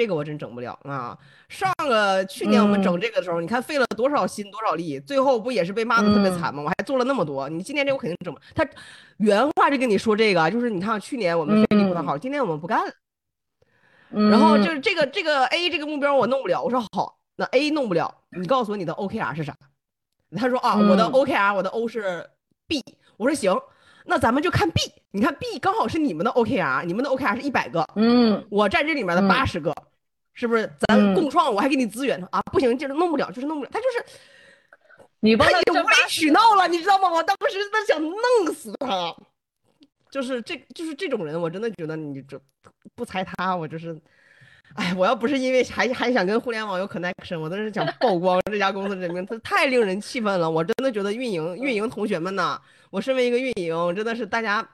[0.00, 1.14] 这个我真整不了啊！
[1.50, 6.62] 上个去年我们整这个的时候，你看费了多少心多少力，最后不也是被骂的特别惨吗？
[6.62, 8.40] 我还做了那么多，你今年这我肯定整不。
[8.54, 8.66] 他
[9.18, 12.90] 原话就跟你说这个，就是你看去年我们费力不讨好，今年我们不干了。
[14.08, 19.54] 然后就是这个这个 A 这个目标我弄不了，我说好，那 A 弄不了，你告诉我你的 OKR 是啥？
[20.34, 22.26] 他说啊，我的 OKR 我的 O 是
[22.66, 22.82] B，
[23.18, 23.54] 我说行。
[24.06, 24.80] 那咱们就看 B，
[25.12, 29.72] 你看 B 刚好是你们的 OKR，你们的 OKR 是一百个，嗯，我占这里面的八十个，
[30.40, 30.72] 是不是？
[30.88, 32.40] 咱共创，我还给你资源呢啊！
[32.50, 33.70] 不行，就是弄不了，就是弄不了。
[33.70, 34.02] 他就是
[35.20, 37.10] 你他已经无理取闹了，你知道吗？
[37.10, 39.14] 我当时想弄死他，
[40.10, 42.40] 就是这就是这种人，我真的觉得你这
[42.94, 43.94] 不裁他，我就是。
[44.76, 50.48] 哎，我要不是因为还还想跟互联网有 connection，我都是想曝光这家公司人名，他太令人气愤了。
[50.48, 52.56] 我真的觉得运营运营同学们呐，
[52.88, 54.64] 我身为一个运营，真的是大家，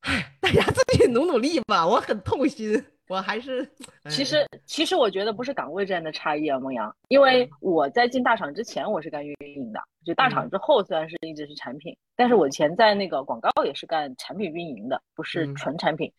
[0.00, 1.86] 哎，大家自己努努力吧。
[1.86, 3.68] 我很痛心，我还是
[4.08, 16.10] 其实其实我觉得不是岗位之间的差异啊，梦阳，因为我在进大厂之前我是干运营的，就大厂之后虽然是一直是产品，但是我以前在那个广告也是干产品运营的，不是纯产品。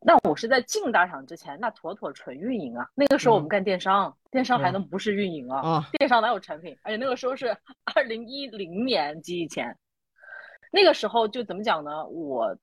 [0.00, 2.88] 那我是在进大厂之前，那妥妥纯运营啊。
[2.94, 5.86] 那个时候我们干电商，电商还能不是运营啊？
[5.92, 6.74] 电商哪有产品？
[6.82, 7.54] 而且那个时候是
[7.94, 9.76] 二零一零年及以前，
[10.72, 12.04] 那个时候就怎么讲呢？
[12.06, 12.56] 我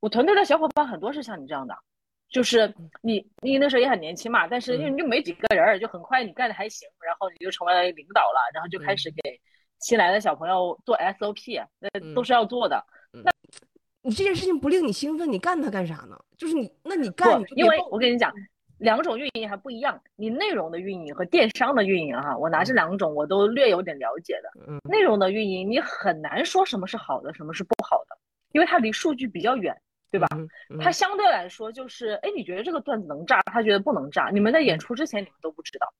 [0.00, 1.74] 我团队的小伙伴很多是像你这样的，
[2.28, 9.40] 就是你你那时候也很年轻嘛，但是因为就没几个人，就很快你干的还行，然后你就成为了领导了，然后就开始给
[9.78, 12.84] 新来的小朋友做 SOP，那都是要做的。
[13.12, 13.30] 那
[14.02, 16.18] 你这件事情不令你兴奋，你干它干啥呢？
[16.36, 18.32] 就是你，那你干，因为我跟你讲，
[18.78, 20.00] 两种运营还不一样。
[20.16, 24.50] 你内容的运营和电商的运营哈，我拿这两种我都略有点了解的。
[24.68, 28.16] 嗯，内容的运营你很难说什么是好的，什么是不好的，
[28.52, 29.74] 因为它离数据比较远，
[30.10, 30.26] 对吧？
[30.80, 34.30] 他相对来说就是，哎，你觉得这个段子能炸，他觉得不能炸。
[34.32, 35.92] 你们在演出之前你们都不知道，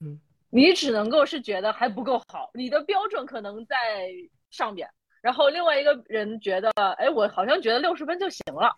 [0.00, 4.10] 嗯，你只能够是觉得还不够好，你的标准可能在
[4.50, 4.88] 上边。
[5.20, 8.74] 然后另外一个人觉得，哎，我好像觉得六十分就行了，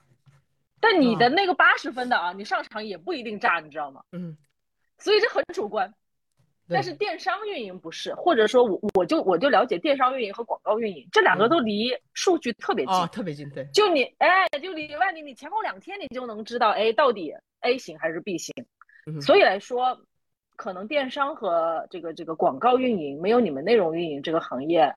[0.81, 4.03] 但你的那个八十分的啊，你上场也不一定炸，你知道吗？
[4.11, 4.37] 嗯，
[4.99, 5.95] 所以这很主观。
[6.73, 13.65] 但是电商运营不是，或者说我我就我就了解电商运营和广告运营这两个都离数据特别近，特别近，对。
[13.73, 18.53] 就你哎，就离万里你前后两天你就能知道，哎，到底 A 型还是 B 型。
[19.21, 19.99] 所以来说，
[20.57, 24.95] 可能电商和这个这个广告运营没有你们内容运营这个行业。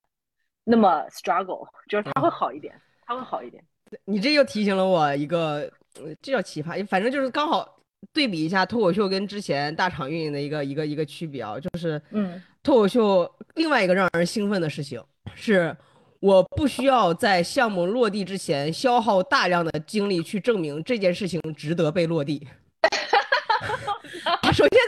[0.64, 2.74] 那么 struggle 就是它会好一点，
[3.06, 3.64] 它会好一点。
[4.04, 5.72] 你这又提醒了我一个，
[6.20, 6.84] 这叫奇葩。
[6.88, 7.75] 反正就是刚好
[8.14, 15.02] 对比一下脱口秀跟之前大厂运营的一个一个一个区别啊，就是，嗯，脱口秀另外一个让人兴奋的事情
[15.34, 15.76] 是，
[16.20, 22.48] 我不需要在项目落地之前消耗大量的精力去证明这件事情值得被落地。
[24.54, 24.80] 首先，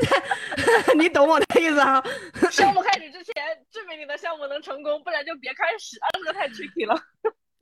[0.85, 2.01] 在你懂我的意思啊。
[2.49, 3.33] 项目开始之前，
[3.69, 6.97] 证明你的项目能成功，不然就别开始啊，这个太 tricky 了。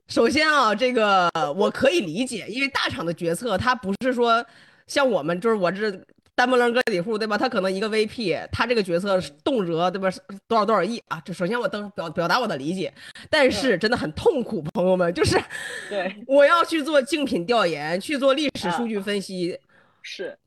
[0.06, 4.44] 首先啊，这个我可以理解，因为大厂的决策，它不是说
[4.86, 5.90] 像我们，就是我这
[6.34, 7.38] 单不楞个体户，对吧？
[7.38, 10.10] 他可能一个 VP，他这个角色动辄对吧？
[10.46, 11.20] 多少多少亿啊？
[11.24, 12.92] 这首先我登表表达我的理解，
[13.30, 15.42] 但是真的很痛苦，朋友们，就是
[15.88, 19.58] 对我要去做竞品调研，去做历史数据分析，
[20.02, 20.38] 是。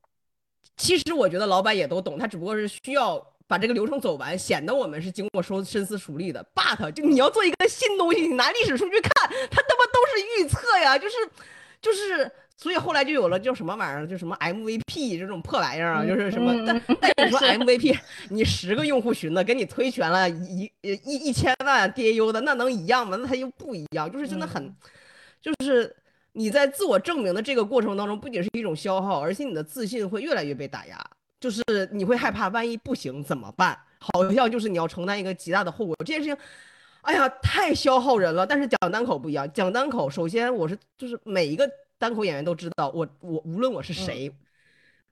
[0.77, 6.45] 其实我觉得老板也都懂，他只不过是需要把这个流程走完，显得我们是经过深深思熟虑的。
[6.55, 9.11] But 就你要做一个新东西，你拿历史数据看，
[9.51, 11.15] 他他妈都是预测呀，就是
[11.81, 12.31] 就是，
[12.61, 16.53] 所以后来就有了叫什么玩意儿，就什么 MVP 这种破玩意儿啊，就是什么。
[16.67, 17.97] 但但你说 MVP，
[18.29, 23.17] 你十个用户群的给你推全了一一一千万 DAU 的，那能一样吗？
[23.19, 24.75] 那它又不一样，就是真的很，
[25.41, 25.95] 就是。
[26.33, 30.95] 你在自我证明的这个过程当中，不仅是一种消耗，而且你的自信会越来越被打压。
[31.39, 33.77] 就是你会害怕，万一不行怎么办？
[33.97, 35.95] 好像就是你要承担一个极大的后果。
[35.99, 36.37] 这件事情，
[37.01, 38.45] 哎呀，太消耗人了。
[38.45, 44.33] 但是讲单口不一样，讲单口，首先我是就是每一个单口演员都知道，我我无论我是谁，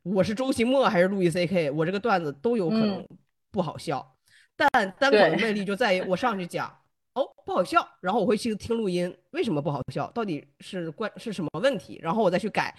[0.02, 3.06] 我是周奇墨还是路易 C K，我这个段子都有可能
[3.52, 4.16] 不好笑。
[4.56, 4.68] 但
[4.98, 6.76] 单口的魅力就在于我上去讲。
[7.14, 10.08] 哦，不好笑，然后我会去听录音，为什么不好笑？
[10.12, 12.00] 到底是关是什么问题？
[12.02, 12.76] 然后我再去改。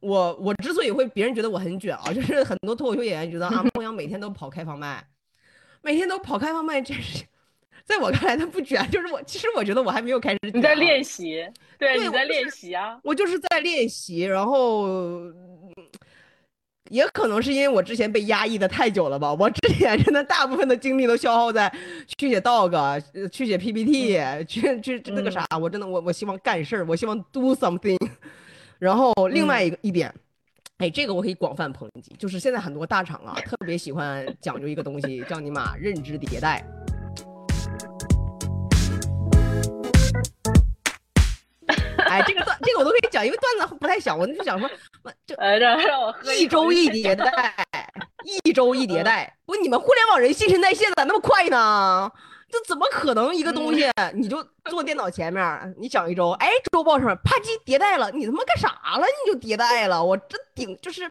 [0.00, 5.06] 我我之所以会别人觉得我很卷啊，就是很多脱口秀演员觉得啊，孟阳每天都跑开放麦，
[5.82, 7.22] 每天都跑开放麦，这是
[7.84, 10.38] 在我看来他不卷，就是我其实我觉得我还没有开始。
[10.52, 11.44] 你在练习，
[11.78, 15.22] 对，你在练习啊，我就是在练习，然后。
[16.90, 21.72] 也可能是因为我之前被压抑的太久了吧，我之前真的大部分的精力都消耗在
[22.18, 27.96] 去写 dog，去写 PPT，去去那个啥，我真的我我希望干事儿，我希望 do something。
[28.78, 30.12] 然后另外一个一点，
[30.78, 36.62] 哎，这个我可以广泛抨击，就是现在很多大厂啊，特别喜欢讲究一个东西，叫你妈认知迭代。
[42.12, 44.68] 哎，这个段这个我都可以讲，因为段子不太小，我就想说，
[45.26, 47.54] 就让让我一周一迭代，
[48.44, 49.34] 一周一迭代。
[49.46, 52.12] 不，你们互联网人新陈代谢咋那么快呢？
[52.50, 59.06] 这怎么可能一个东西你就坐电脑前面，你讲一周，哎，周报上面啪叽迭代了，你他妈干啥了？
[59.24, 61.10] 你就迭代了，我真顶就是。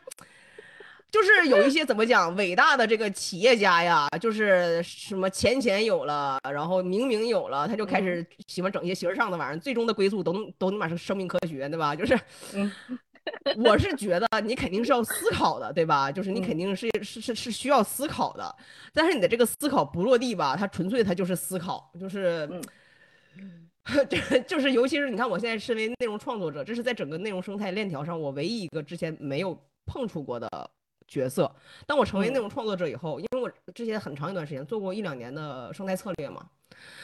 [1.11, 11.93] 就是有一些怎么讲伟大的这个企业家呀，就是什么钱钱有了，然后明明有了，他就开始喜欢整一些形式上的玩意儿，最终的归宿都都他妈是生命科学，对吧？
[11.93, 12.17] 就是，
[13.65, 16.09] 我是觉得你肯定是要思考的，对吧？
[16.09, 18.55] 就是你肯定是是是是需要思考的，
[18.93, 22.49] 但是你的这个思考不落地吧，它纯粹它就是思考，就是，
[24.09, 30.49] 这就是尤其是你看我现在身为内容创作者，这是在整个内容生态链条上我唯一一个之前没有碰触过的。
[31.11, 31.53] 角色，
[31.85, 36.45] 当我成为内容创作者以后，因为我之前很长一段时间做过一两年的生态策略嘛，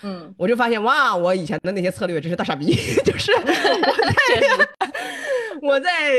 [0.02, 4.68] 嗯，我就发现哇，我以前的那些策略真是大傻逼， 就是我 在
[5.64, 6.12] 我在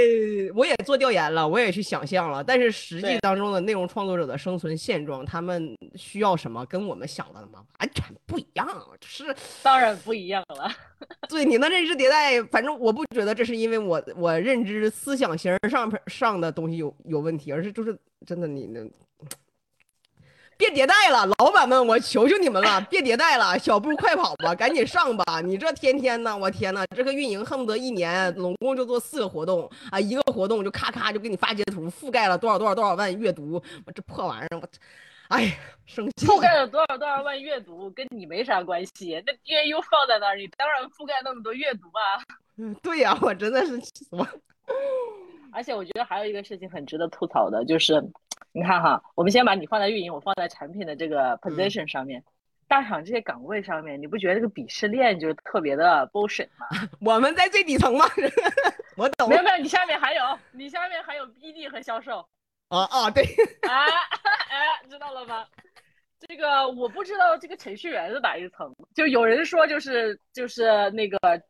[0.55, 8.67] 我也做调研了，我也去想象了，但是实际当中的内容创作者的生存现状，他们需要什么，跟我们想的嘛完全不一样，
[9.01, 10.71] 就是 当然不一样了。
[11.29, 18.81] 对你的认知迭代，反正我不觉得这是因为我我认知思想型上上的东西有有问题，而是就是真的你那。
[20.59, 25.41] 别迭代了，老板们，我求求你们了，别迭代了，小步快跑吧，赶紧上吧！
[25.41, 34.69] 你这天天呢，我天呐，这个运营恨不得一年总共就做四个活动啊，一个活动就咔咔就给你发截图，覆盖了多少多少多少万阅读，我这破玩意儿，我，
[35.29, 35.57] 哎，
[35.87, 36.27] 生气！
[36.27, 42.19] 覆盖了多少多少万阅读跟你没啥关系，那 DAU 放在那儿，你当然覆盖那么多阅读啊。
[42.57, 44.27] 嗯， 对呀，我真的是气死我。
[45.53, 48.03] 而且我觉得还有一个事情很值得吐槽的，就是。
[48.53, 52.25] 你看哈，我们先把你放在运营，我放在产品的这个 position 上面，
[52.67, 56.67] 大厂这些岗位上面，你不觉得这个鄙视链就特别的 bullshit 吗？
[57.01, 58.07] 我们在最底层吗？
[58.97, 59.29] 我懂。
[59.29, 62.27] 没有没有，你下面还有，你下面还有 BD 和销售。
[62.69, 63.23] 啊啊，对。
[63.69, 63.85] 啊，
[64.49, 65.45] 哎，知道了吗？
[66.27, 68.75] 这个我不知道，这个程序员是哪一层？
[68.95, 71.43] 就有人说就是就是那个程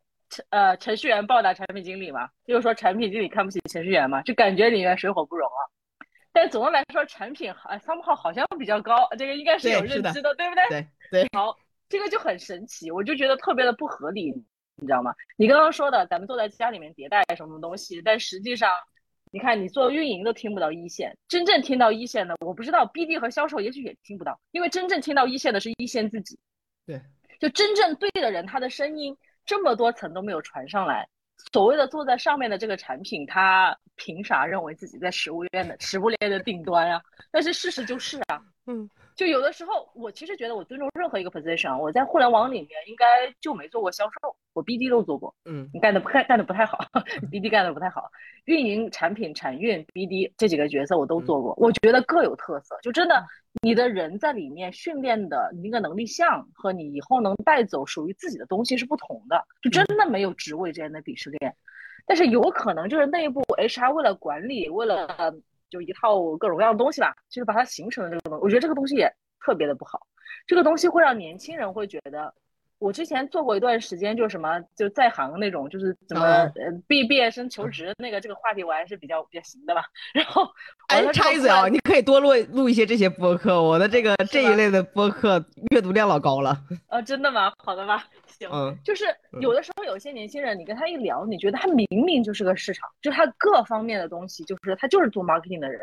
[0.50, 5.60] 呃程序员暴打产品经理嘛，就是说产品经理看不起程序员嘛，就感觉里面水火不容啊。
[6.32, 10.68] 但总的来说，产品好，some 号好像比较高，这个应该是有认知的，对不对？
[10.70, 11.28] 对对。
[11.32, 11.56] 好，
[11.88, 14.30] 这个就很神奇，我就觉得特别的不合理，
[14.76, 15.12] 你知道吗？
[15.36, 18.70] 你刚刚说的，咱们坐在家里面迭代什么东西，但实际上，
[19.32, 26.38] 你看你做运营都听不到一线，真正听到一线的，我不知道 BD 和销售也许也听不到，因为真正听到一线的是一线自己。
[26.86, 27.00] 对。
[27.40, 29.16] 就真正对的人，他的声音
[29.48, 31.08] 这么多层都没有传上来。
[31.52, 37.00] 所谓的坐在上面的这个产品，他凭啥认为自己在食物链的食物链的顶端啊？
[37.30, 38.88] 但是事实就是啊，嗯。
[39.18, 41.76] 就有的时候，我其实觉得我尊重任何一个 position。
[41.76, 43.04] 我在互联网里面应该
[43.40, 45.34] 就没做过销售，我 BD 都做过。
[45.44, 46.78] 嗯，你干的不干干的不太好
[47.28, 48.04] ，BD 干的不太好。
[48.44, 52.78] 运营、产品、产运、BD 这几个角色我都做过，我觉得各有特色。
[52.80, 53.20] 就真的，
[53.60, 59.44] 你的人在里面训练的那个能力项和你以后能带走属于自己的东西是不同的。
[59.60, 61.56] 就真的没有职位之间的鄙视链，
[62.06, 65.34] 但是有可能就是内部 HR 为了管理，为了。
[65.70, 68.42] 就一套各种各样的东西吧，就是把它形成了这个东西。
[68.44, 70.06] 我觉得这个东西也特别的不好，
[70.46, 72.34] 这个东西会让年轻人会觉得。
[72.78, 76.52] 我之前做过一段时间，就是什么就在行那种，就是怎么呃
[76.86, 79.82] 毕毕业生求职那个这个话题，我还是比较比较行的吧。
[80.14, 80.48] 然后，
[80.88, 86.56] 哎，插一嘴啊，你可以多录录一些这些播客，我的这个这一类的播客阅读量老高了。
[86.88, 87.52] 呃， 真的吗？
[87.58, 88.04] 好的吧。
[88.38, 88.48] 行，
[88.84, 89.04] 就是
[89.40, 95.80] 有的时候有些年轻人，你跟他一聊，你觉得他明明就是个市场，就他各方面的东西，就是他就是做 marketing 的人，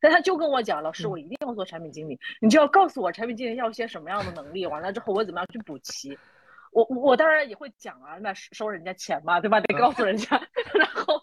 [0.00, 6.16] 但他就跟我讲，老师，我一定要做产品经理，你就要告诉我产品经理要些什么样的能力，完了之后我怎么样去补齐。
[6.72, 9.60] 我我当然也会讲啊，那收人家钱嘛，对吧？
[9.60, 10.40] 得告诉人家。
[10.74, 11.20] 然后，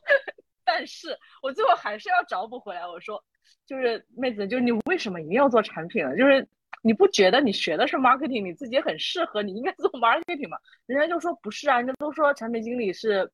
[0.64, 2.88] 但是我最后还是要找补回来。
[2.88, 3.24] 我说，
[3.66, 6.16] 就是妹子，就是你为什么一定要做产品呢？
[6.18, 6.48] 就是
[6.82, 10.58] 你不觉得你学的是 marketing，你自己很适合，你应该做 marketing 吗？
[10.86, 13.32] 人家就说不是啊，人家都说产品经理是，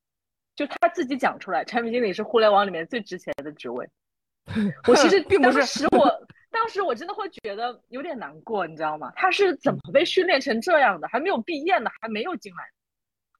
[0.55, 3.87] 就他自己讲出来，产品经理是互联网里面最值钱的职位。
[4.87, 6.27] 我其实并不是使我。
[6.51, 9.11] 当时我真的会觉得有点难过，你知道吗？
[9.15, 11.07] 他是怎么被训练成这样的？
[11.07, 12.63] 还没有毕业呢，还没有进来。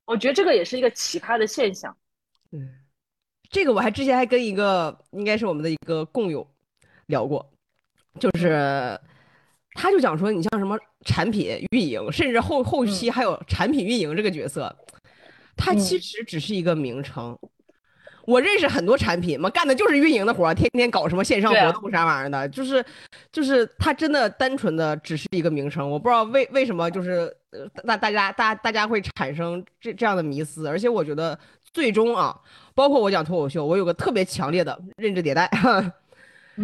[0.05, 1.95] 我觉得这个也是一个奇葩的现象。
[2.51, 2.69] 嗯，
[3.49, 6.49] 这个我还之前还跟一个应该是我们的一个共友
[7.07, 7.51] 聊过，
[8.19, 8.99] 就是
[9.73, 14.75] 他就讲说，你像什么产品运营，甚至后后期还有产品运营这个角色，
[15.55, 17.37] 它其实只是一个名称。
[18.25, 22.83] 我认识很多产品嘛，干的就是运营的活儿，天天搞什么线上活动啥玩意儿的，就是，
[23.31, 27.35] 就是他真的单纯的只是一个名称，我不知道为为什么就是
[27.85, 31.37] 大大家大大家会产生这这样的迷思，而且我觉得
[31.73, 32.39] 最终啊，
[32.75, 35.49] 包括我讲脱口秀，我有个特别强烈的认知迭代，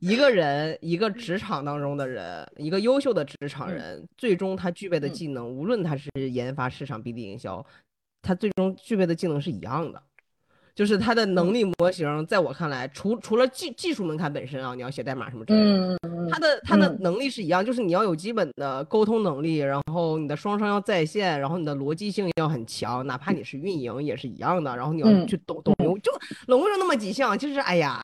[0.00, 7.64] 一个人一个职场当中的人，一个优秀的职场人，最终他具备的技能，无论他是研发、市场、BD、营销。
[8.24, 10.02] 他最终具备的技能是一样的，
[10.74, 15.98] 就是他的能力模型，在我看来，除除了技技术门槛本身啊，你要写代码什么之类的，
[16.30, 26.10] 他的他的能力是一样，就是你要有基本的沟通能力，然后你的双商要在线，然后你的逻辑性要很强，哪怕你是运营也是一样的，然后你要去懂懂用，就
[26.46, 27.38] 拢共就那么几项。
[27.38, 28.02] 其实，哎呀，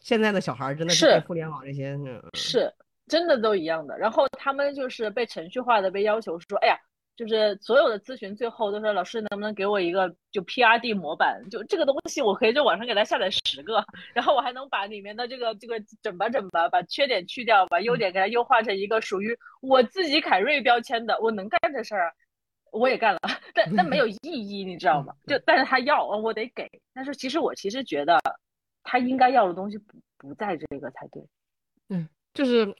[0.00, 1.98] 现在的小孩真的是互联网这些
[2.34, 2.72] 是
[3.08, 6.78] 真的都一样的，然后他们就是被程序化的被要求说，哎呀。
[7.16, 13.84] 就是所有的咨询最后都说老师能不能给我一个就 P R D 模板，就这个东西我可以在网上给他下载十个，
[14.14, 22.10] 然后我还能把里面的这个这个整吧整吧，把缺点去掉，把优点给它优化成一个属于我自己凯瑞标签的，我能干这事儿，
[22.72, 23.20] 我也干了，
[23.52, 25.14] 但但没有意义，你知道吗？
[25.26, 28.18] 就但是他要，我得给，但是其实我其实觉得
[28.82, 31.22] 他应该要的东西不不在这个才对，
[31.90, 32.74] 嗯，就是。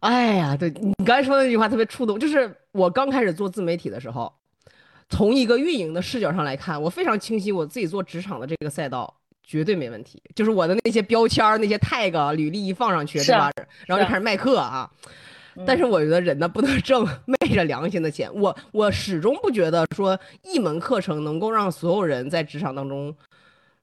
[0.00, 4.32] 哎呀，对你刚才说的那句话特别触动，就是我刚开始做自媒体的时候，
[5.08, 9.14] 从一个运营的视角上来看，我非常清晰我自己做职场的这个赛道
[9.44, 13.48] 绝对没问题，就是我的那些标签儿、那些 tag、履历一放上去，对吧？
[13.86, 14.90] 然后就开始卖课啊。
[15.64, 23.14] 但是我觉得人呢不能挣昧着良心的钱，我我始终不觉得说一门课程能够让所有人在职场当中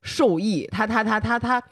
[0.02, 0.68] 受益。
[0.70, 1.64] 他他他他他。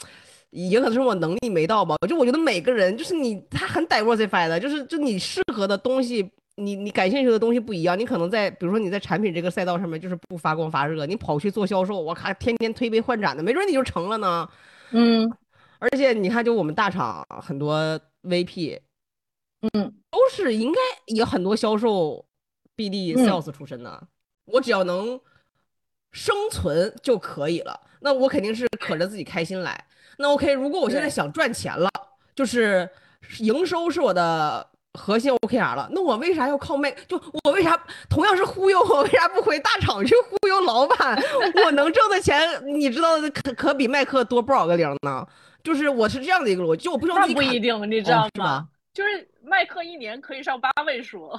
[0.51, 6.27] 也可能是我能力没到吧，就我觉得每个人就是你，他很 diversified 的，就是就你适合的东西，
[6.59, 7.97] 你你感兴趣的东西不一样。
[7.97, 14.47] 你可能在比如说你在产品这个赛道上面就是不发光发热，你跑去做销售，我靠，天天推杯换盏的，没准你就成了呢。
[14.91, 15.31] 嗯，
[15.79, 18.79] 而且你看，就我们大厂很多 VP，
[19.73, 22.25] 嗯，都是应该也很多销售
[22.75, 24.07] BD sales 出身的。
[24.45, 25.19] 我只要能
[26.11, 29.85] 生存就可以了，那我肯定是可着自己开心来。
[30.17, 31.89] 那 OK，如果我现在想赚钱了，
[32.35, 32.89] 就是
[33.39, 34.67] 营收是我的
[34.99, 36.91] 核心 OKR 了，那我为啥要靠卖？
[37.07, 41.17] 就我为啥同样是忽悠，我为啥不回大厂去忽悠老板？
[41.63, 45.25] 我能挣的钱，你知道可可比麦克多不少个零呢？
[45.63, 48.67] 就是我是这样的一个逻辑，就我不那不一定，你知道吗？
[48.93, 51.31] 就是麦克一年可以上八位数，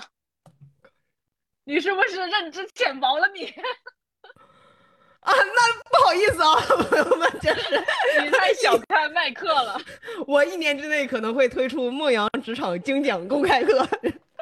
[1.64, 3.28] 你是不是认知浅薄了？
[3.34, 3.46] 你？
[5.20, 6.56] 啊，那不好意思啊，
[6.88, 9.80] 朋友们，就是你太小看麦克了。
[10.26, 13.82] 我一年之内可能会推出《牧羊职场精讲公开课》。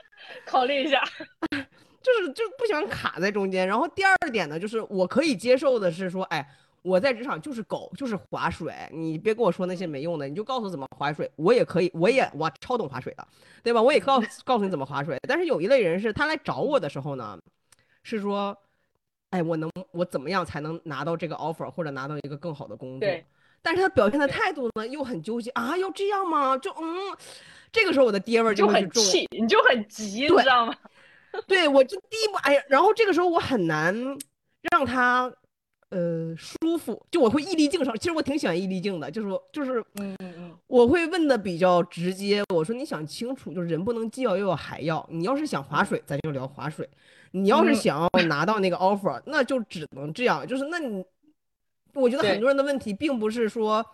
[0.44, 1.02] 考虑一下。
[2.00, 3.66] 就是就不想卡在中间。
[3.66, 6.48] 然后第二点呢，就是我可以接受的是说，哎，
[6.80, 13.26] 我在职场就是狗，就是划水，你别跟我说那些没用的，你就告诉我怎么划水，我也可以，我也我超懂划水的，
[13.62, 13.82] 对吧？
[13.82, 15.18] 我也告告诉你怎么划水。
[15.28, 17.36] 但是有一类人是他来找我的时候呢，
[18.04, 18.56] 是说，
[19.30, 23.08] 哎，我能我怎么样才能拿到这个 offer 或者拿到一个更好的工作？
[23.60, 26.56] 但是他表现的态度呢又很纠结啊，要这样吗？
[26.56, 26.96] 就嗯，
[27.72, 30.74] 这个时候我的爹味就很气，你就很急，你知道吗？
[31.46, 33.94] 对，我就第一步，哎呀，然后这个时候我很难
[34.72, 35.30] 让他，
[35.90, 37.04] 呃，舒服。
[37.10, 42.42] 就我会毅力镜上，其实我挺喜欢毅力镜的，就是就是，嗯嗯嗯，我会问的比较直接。
[42.54, 45.06] 我说你想清楚，就是人不能既要又要还要。
[45.10, 46.86] 你要是想划水，咱就聊划水；
[47.32, 50.46] 你要是想要拿到那个 offer，那就只能这样。
[50.46, 51.04] 就是那你，
[51.94, 53.84] 我觉得很多人的问题并不是说，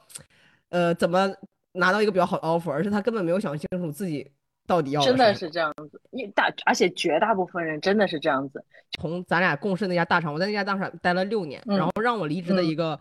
[0.71, 1.35] 呃，怎么
[1.73, 4.31] 拿到一个比较好的 offer，而是他根本没有想清楚自己。
[4.67, 8.65] 到底要真的是这样子，一大而且绝大部分人真的是这样子。
[8.93, 12.99] 从咱俩共事那家大厂，我在那家大厂待了六年，然后让我离职的一个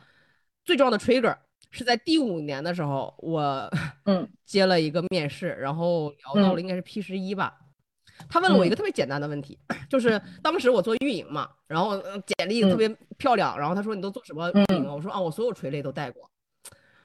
[0.65, 1.33] 最重要的 trigger
[1.71, 3.71] 是在第五年的时候，我
[4.03, 7.57] 嗯接了一个面试，然后聊到了应该是 P 十一吧。
[8.29, 9.57] 他问了我一个特别简单的问题，
[9.89, 12.01] 就是当时我做运营嘛，然后
[12.37, 12.87] 简历特别
[13.17, 14.85] 漂亮，然后他说你都做什么运营？
[14.87, 16.29] 我说啊，我所有垂类都带过。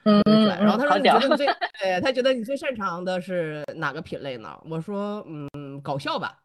[0.04, 1.46] 嗯，然后他说你觉得你最
[1.80, 4.58] 对他觉得你最擅长的是哪个品类呢？
[4.64, 6.38] 我说嗯，搞笑吧。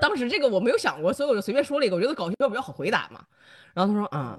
[0.00, 3.24] 当时这个我没有想过，所以我就随便说了一个，我觉得搞笑比较好回答嘛。
[3.72, 4.38] 然后他说啊，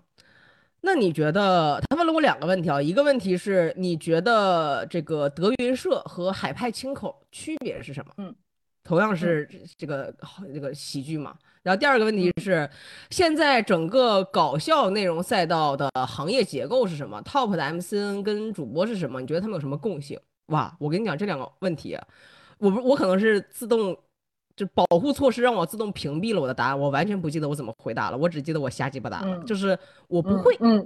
[0.81, 8.13] 那你觉得他问了我两个问题啊，一个问题是你觉得这个德云社和海派清口区别是什么？
[8.17, 8.35] 嗯，
[8.83, 10.13] 同样是这个
[10.53, 11.35] 这个喜剧嘛。
[11.61, 12.69] 然后第二个问题是，
[13.09, 19.21] 现在整个搞笑内容赛道的行业结构是什么？Top 的 MCN 跟主播是什么？
[19.21, 20.19] 你觉得他们有什么共性？
[20.47, 21.97] 哇，我跟你讲这两个问题，
[22.57, 23.97] 我不我可能是自动
[24.57, 29.77] 就保护措施让我自动屏蔽了我的答案，我完全不记得我怎么回答了，我只记得我瞎鸡巴答，就是
[30.07, 30.57] 我不会。
[30.59, 30.85] 嗯。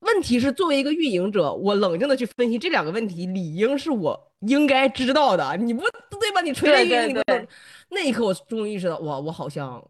[0.00, 6.40] 问题是作为一个运营者，我冷静的去分析这两个问题，理应是我应该知道的，你不对吧？
[6.40, 7.22] 你锤了运营。
[7.90, 9.82] 那一刻，我终于意识到，哇，我好像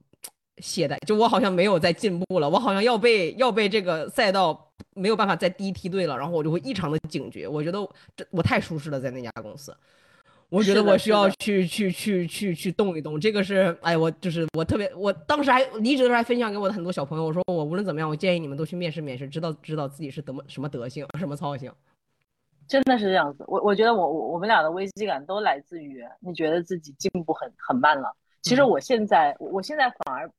[0.59, 7.47] 懈怠，就我好像没有在进步了，我好像要被要被这个赛道没有办法再第一梯队了，然后我就会异常的警觉。
[7.47, 7.79] 我觉得
[8.17, 9.77] 这我太舒适了，在那家公司，
[10.51, 13.21] 我觉得我需要去去去去去动一动。
[13.21, 21.71] 这个是，哎，我就是我特别，我当时还离职的时候还分享给我的很多小朋友，我说我无论怎么样，我建议你们都去面试面试，知道知道自己是怎么什么德行，什么操性。
[22.67, 28.15] 真的是这样子，我我觉得我我我们俩的危机感都来自于你觉得自己进步很很慢了。
[28.43, 30.31] 其实我现在我现在反而，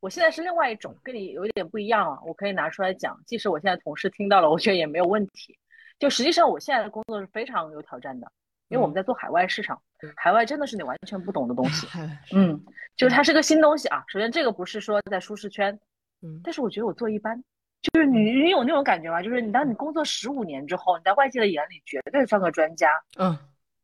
[0.00, 2.18] 我现在是另外一种，跟你有一点不一样啊。
[2.26, 5.58] 我可以拿出来讲，即使我现在同事听到了，我觉得也没有问题。
[5.98, 8.30] 就实际上我现在的工作是非常有挑战的，
[8.68, 9.80] 因为我们在做海外市场，
[10.16, 11.86] 海外真的是你完全不懂的东西。
[12.34, 12.62] 嗯，
[12.96, 14.04] 就是它是个新东西啊。
[14.08, 15.78] 首先这个不是说在舒适圈，
[16.22, 17.42] 嗯，但是我觉得我做一般。
[17.80, 19.22] 就是你，你有那种感觉吗？
[19.22, 23.38] 就是你当你工作十五年之后，你在外界的眼里绝对算个专家，嗯，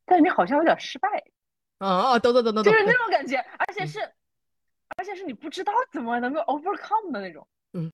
[0.05, 1.09] 但是你好像有点失败，
[1.79, 4.01] 哦，等等等等，就是那种感觉，而且是，
[4.97, 7.93] 而且是你不知道怎么能够 overcome 的那种，嗯，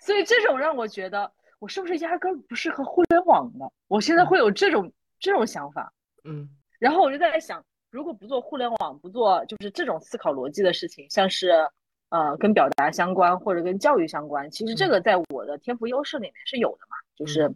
[0.00, 3.70] 所以这种让我觉得我是不是压根不适合互联网的？
[3.86, 4.92] 我现在会有这种
[5.24, 5.92] 这种想法，
[6.24, 6.48] 嗯，
[6.78, 11.68] 然后我就在想，如果不做互联网，不做就是这种思考逻辑的事情，像是。
[12.10, 17.52] 呃，跟表达相关或者跟教育相关，其实这个在我的天赋优势里面是有的嘛，就是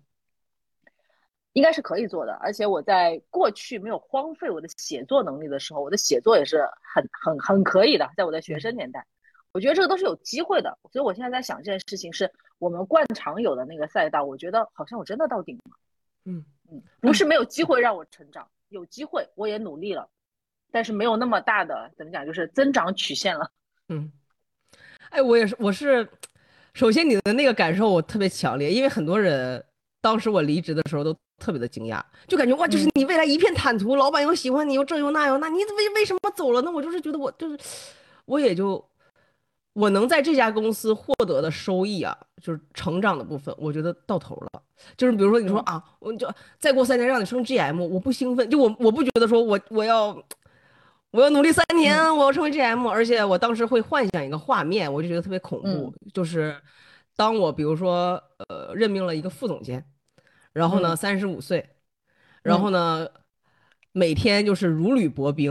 [1.52, 2.32] 应该是可以做的。
[2.40, 8.10] 而且我在过去没有荒废我的写作能力的时候，我的写作也是很很很可以的。
[8.16, 9.06] 在我的学生年代，
[9.52, 10.76] 我觉得这个都是有机会的。
[10.90, 15.62] 所以我现在在想这件事情，是我们惯常有的那个赛道，我觉得好像我真的到顶了。
[16.24, 20.08] 嗯嗯，不是没有机会让我成长，有机会我也努力了，
[20.70, 23.50] 但是没有那么大的怎么讲，就是增长曲线了。
[23.88, 24.10] 嗯。
[25.10, 26.06] 哎，我也是，我是，
[26.74, 29.64] 首先你的那个感受我特别强烈，因为很多人
[30.02, 36.70] 当时我离职的时候都特别的惊讶，就感觉哇，就是你未来一片坦途，老板又喜欢你，又这又那又那，你怎么为什么走了呢？
[36.70, 37.58] 我就是觉得我就是，
[38.26, 38.86] 我也就
[39.78, 44.62] 我能在这家公司获得的收益啊，就是成长的部分，我觉得到头了。
[44.96, 50.20] 就是比如说你说啊，我就再过三年让你升 GM，我不兴奋，就我我不觉得说我我要。
[51.10, 56.54] 我要努力三年，我要成为 GM，而且我当时会幻想一个画面，我就觉得特别恐怖，就是
[57.16, 59.82] 当我比如说呃任命了一个副总监，
[60.52, 61.66] 然后呢三十五岁，
[62.42, 63.08] 然后呢
[63.92, 65.50] 每天就是如履薄冰，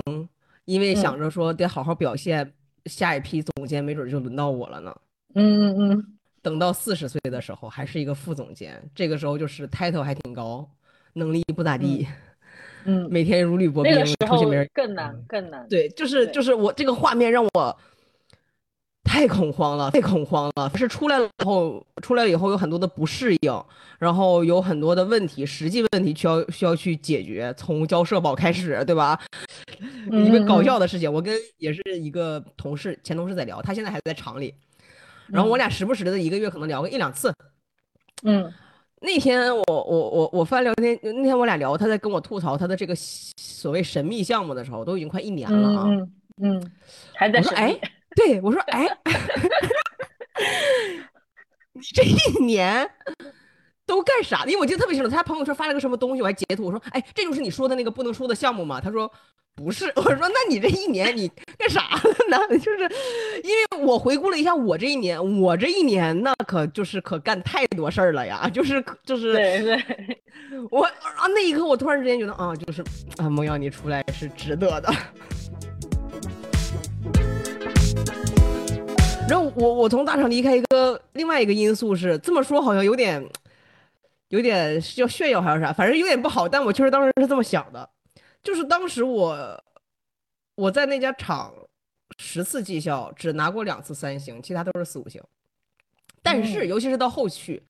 [0.66, 2.54] 因为想着说得好好表现，
[2.88, 4.96] 下一批总监没准就轮到我了呢。
[5.36, 6.18] 嗯嗯嗯。
[6.42, 10.70] 等到四十岁的时候还是一个副总监，这个时候就是 title 还挺高，
[11.14, 12.08] 能力不咋地。
[12.86, 15.68] 嗯，每天如履薄冰，那个时候更难更难。
[15.68, 17.78] 对，就是就是我这个画面让我
[19.08, 20.70] 太恐慌了，太恐慌了。
[20.76, 23.64] 是出来了以后，出来了以后有很多的不适应，
[23.98, 27.54] 然后有很多的问题，实际问题需要需要去解决。
[27.58, 29.20] 从交社保开始，对吧？
[30.12, 34.54] 一个搞笑的事情，我跟也是一个同事，前同事在聊，他现在还在厂里，
[35.28, 37.34] 然后我俩时不时的一个月可能聊个一两次。
[38.24, 38.54] 嗯。
[39.00, 45.86] 那天我我我我翻聊天，那天我俩聊，他在跟我吐槽他的这个所谓神秘项目的时候，都已经快一年了啊。
[45.88, 46.72] 嗯嗯，
[47.14, 47.80] 还在说哎，
[48.18, 48.86] 对我说哎，
[51.74, 52.90] 你这一年
[53.86, 54.44] 都干啥？
[54.46, 58.82] 因为我记得特别清楚，他朋友圈发了个什么东西，我还截图，我说哎，这就是你说的那个不能说的项目吗？
[58.82, 59.10] 他说。
[59.60, 61.98] 不是，我说，那你这一年你干啥了
[62.30, 62.38] 呢？
[62.60, 62.84] 就是
[63.44, 70.22] 因为我回顾了一下我这一年，我这一年那可就是可干太多事儿了呀，就是就是，对对，
[70.70, 72.84] 我啊那一刻我突然之间觉得啊，就是
[73.18, 74.94] 啊，梦瑶你出来是值得的。
[79.30, 83.22] 然后我我从大厂离开一个另外一个因素是这么说，好像有点
[84.30, 87.90] 有点要炫耀还是啥，反正有点不好，但我确实当时是这么想的。
[88.42, 89.64] 就是当时我
[90.56, 91.54] 我在那家厂
[92.18, 95.22] 十次绩效只拿过两次三星，其他都是四五星。
[96.24, 97.62] 但是尤其是到后续，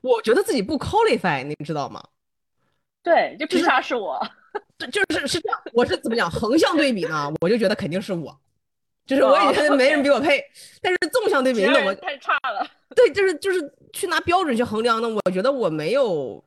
[0.00, 2.00] 我觉得自己不 qualify，你知道吗？
[3.02, 4.20] 对，就凭啥是我？
[4.92, 6.30] 就是是这样，我是怎么讲？
[6.30, 8.36] 横向对比呢，我就觉得肯定是我，
[9.08, 10.40] 就是我也觉得没人比我配。
[10.80, 12.64] 但是纵向对比， 那我太差了。
[12.94, 16.44] 对，就是就是去拿标准去衡量呢，我觉得我没有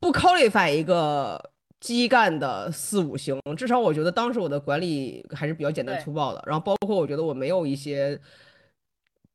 [0.00, 1.52] 不 qualify 一个。
[1.78, 6.42] 基干的四五星，至少我觉得当时我的管理还是比较简单粗暴的。
[6.46, 8.18] 然后包括我觉得我没有一些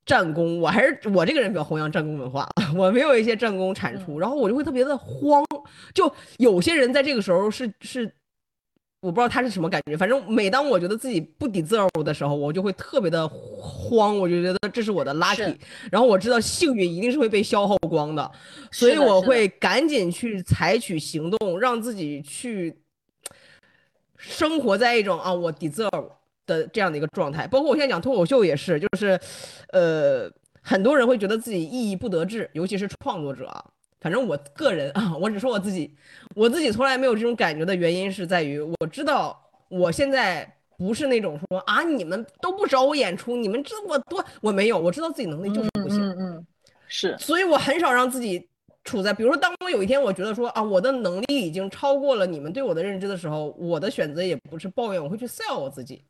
[0.05, 5.45] 战功，我还是我这个人比较弘扬战功文化， 我没有一些战功产出，然后我就会特别的慌。
[5.93, 8.11] 就有些人在这个时候是是。
[9.01, 15.57] 我不知道他是什么感觉，反正每当我觉得自己不 deserve 的时候，我就会特别的慌，我就觉得这是我的 lucky，
[15.91, 18.31] 然后我知道幸运一定是会被消耗光的，
[18.71, 22.77] 所以我会赶紧去采取行动，让自己去
[24.17, 26.09] 生活在一种啊我 deserve
[26.45, 27.47] 的这样的一个状态。
[27.47, 29.19] 包括我现在讲脱口秀也是，就是，
[29.69, 30.31] 呃，
[30.61, 33.51] 很多人会觉得自己意义不得志，尤其是创作者。
[34.01, 35.95] 反正我个人啊，我只说我自己，
[36.35, 39.39] 我自己从来没有这种感觉的原因是在于，我知道
[39.69, 46.47] 我现在不是那种说啊，你们都不找我演出，你们这么多，我没有，我知道自己能力就是不行，嗯嗯，
[46.87, 48.49] 是，所以我很少让自己
[48.83, 56.03] 处在，比如说，当我有一天我觉得说啊，我的能力已经超过了你们对我的认知的时候，我的选择也不是抱怨，我会去 sell 我自己。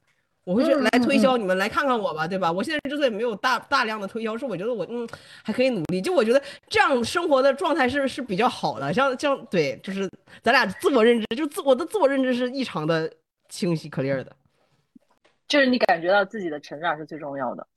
[0.44, 2.52] 我会去来推销你们来看看我吧，对吧？
[2.52, 5.08] 我现在之所以没有大大量的推销，是我觉得我嗯
[5.44, 6.02] 还可以努力。
[6.02, 8.92] 就我觉得这样生活的状态是是比较好的。
[8.92, 10.10] 像像对，就是
[10.42, 13.12] 咱俩自我认知，就自我的自我认知是异常的
[13.50, 14.36] 清晰 clear 的。
[15.48, 17.68] 就是你感觉到自己的成长是最重要的。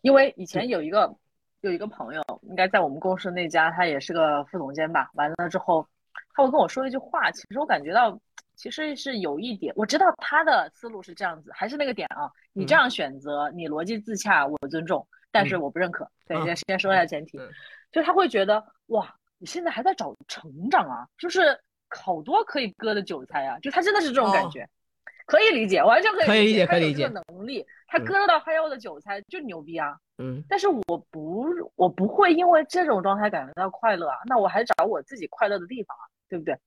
[0.00, 1.14] 因为以前有一个
[1.60, 5.10] 有一个朋友，应该在我们公司那家，他也是个副总监吧。
[5.12, 5.86] 完了之后，
[6.34, 8.18] 他会跟我说一句话，其实我感觉到。
[8.58, 12.28] 其实是有一点，我知道他的思路是这样子，还是那个点啊。
[12.52, 16.10] 你这样选择，你逻辑自洽，我尊重，但是我不认可。
[16.26, 17.38] 对，先先说一下前提，
[17.92, 21.56] 就他会觉得哇，你现在还在找成长啊，就是
[21.88, 24.68] 好多可以割的韭菜啊，就他真的是这种感觉，
[25.24, 27.06] 可以理解，完全可以可以理解，可以理解。
[27.06, 29.96] 能力，他割得到他要的韭菜就牛逼啊。
[30.20, 31.46] 嗯，但是我不，
[31.76, 36.58] 我不会因为这种状态感觉到快乐啊，那我还找我自己快乐的地方啊，对不对？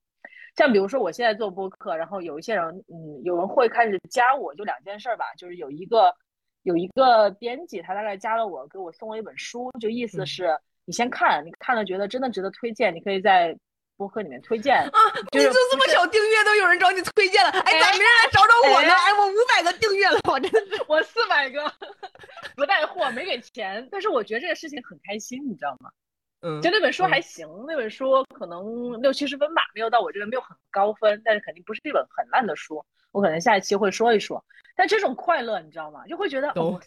[0.56, 6.14] 像比如说，我现在做播客，然后有一些人，嗯，有人会开始加我，就两件事儿吧，就是有一个
[6.62, 13.56] 有一个编辑，他大概加了我，给我送了一本书，就意思是你先看，你看了觉得真的值得推荐，你可以在
[13.96, 14.90] 播客里面推荐啊。
[15.32, 18.92] 你就这么小订阅都有人找你推荐了，哎，咋没人来找找我呢？
[18.92, 21.64] 哎，我五百个订阅了，我真是我四百个，
[22.56, 25.90] 不带货，没给钱，但是我觉得这个事情很开心，你知道吗？
[26.42, 32.84] 嗯，就那本书还行，那本书可能六七十分吧，没有到我这边没有很高分，但是肯定不是一本很烂的书。
[33.12, 34.44] 我可能下一期会说一说。
[34.74, 36.06] 但这种快乐你知道吗？
[36.06, 36.80] 就会觉得哦，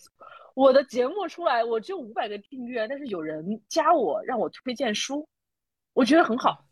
[0.56, 5.28] 我的节目出来，我只有五百个订阅，但是有人加我让我推荐书，
[5.93, 6.66] 我觉得很好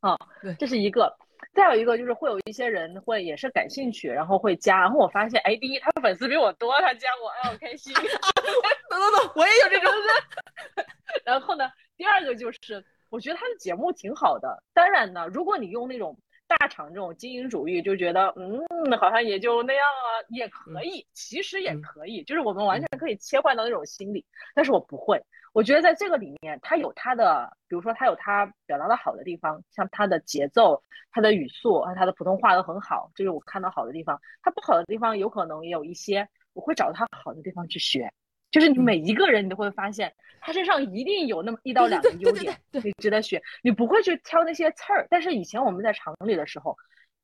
[0.00, 0.16] 啊。
[0.58, 1.16] 这是一个。
[1.54, 7.92] 再有一个就是会有一些人会也是感兴趣，然后会加，然后我发现，哎，第一他粉丝比我多，他加我，哎，我开心。
[7.94, 10.86] 等等等，我也有这种人。
[11.24, 11.68] 然后呢？
[11.98, 14.62] 第二个就是，我觉得他的节目挺好的。
[14.72, 24.24] 当然呢，如果你用那种大厂这种精英主义，就觉得嗯，好像也就那样啊，也可以，其实也可以，就是我们完全可以切换到那种心理。
[24.54, 25.20] 但是我不会，
[25.52, 30.80] 我觉得在这个里面，他有他的，比如说他有他表达的好的地方，像他的节奏、
[31.10, 34.20] 他的语速和他的普通话都很好，这是我看到好的地方。
[34.40, 38.12] 他不好的地方有可能也有一些，我会找他好的地方去学。
[38.50, 43.42] 就是你每一个人，你都会发现他身上一定有那么一到两个优点，你值得学。
[43.62, 45.06] 你不会去挑那些刺儿。
[45.10, 46.76] 但是以前我们在厂里的时候，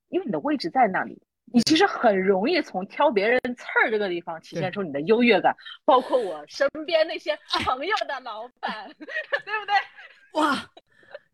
[0.08, 5.56] 因为你的位置在那里，你其实很容易从挑别人刺儿这个地方体现出你的优越感。
[5.84, 10.40] 包括我身边那些朋友的老板， 对不对？
[10.40, 10.70] 哇，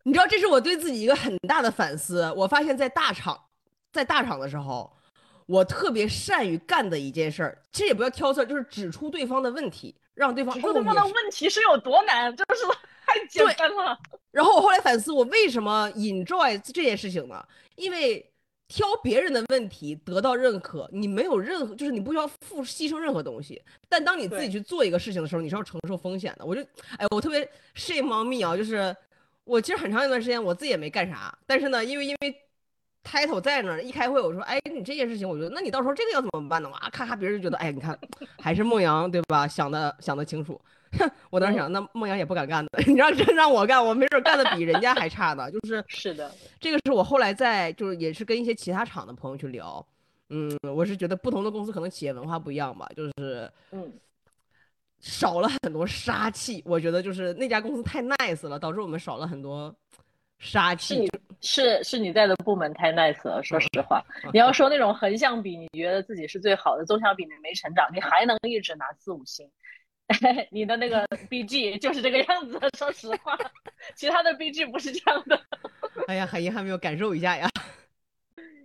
[0.03, 2.31] 你知道这是我对自己一个很大的反思。
[2.37, 3.37] 我发现，在大厂，
[3.91, 4.89] 在大厂的时候。
[5.51, 12.63] 我特别善于干的一件事儿，其实也不要挑刺，就是指出对方的问题，让对方指出对方的问题是有多难，就是
[13.05, 13.99] 太简单了。
[14.31, 17.45] 然后我后来反思，我为什么 enjoy 这件事情呢？
[17.75, 18.25] 因为
[18.69, 23.61] 挑别人的问题得到认可，你没有任何，就是你不需要付牺牲任何东西。
[23.89, 26.45] 但当你自己去做一个事情的时候，你是要承受风险的。
[26.45, 26.61] 我就，
[26.97, 27.41] 哎，我特别
[27.75, 28.95] shame on me 啊，就是
[29.43, 32.41] 我其实很长一段时间我自己也没干啥，但是呢，因为因为。
[33.03, 36.69] Title 在那儿，一开会我说，哎，你这件事情，我觉得，那你到时候这个要怎么办呢？
[36.69, 37.97] 哇，咔咔，别人就觉得，哎，你看，
[38.39, 39.47] 还是孟阳对吧？
[39.47, 40.59] 想的想的清楚。
[41.29, 45.49] 我当时想，那孟阳也不敢干的， 你让真让我干，我没准干的比人家还差呢。
[45.49, 46.29] 就是 是的，
[46.59, 49.85] 这个是我后来在就是也是跟一些其他厂的朋友去聊，
[50.29, 53.89] 嗯，我是觉得不同的公司可能企业文化不一样吧，就是嗯，
[54.99, 56.61] 少了很多杀气。
[56.65, 59.73] 我觉得就是那家公司太 nice 了，导致我们少了很多。
[60.41, 61.07] 杀气
[61.39, 69.47] 是是你在的部门太 nice 了，说实话，你要说那种横向比，你觉得自己是最好的，纵向比你没成长，你还能一直拿四五星，
[70.49, 72.59] 你的那个 BG 就是这个样子。
[72.75, 73.37] 说实话，
[73.95, 75.39] 其他的 BG 不是这样的。
[76.07, 77.47] 哎呀，很遗憾没有感受一下呀。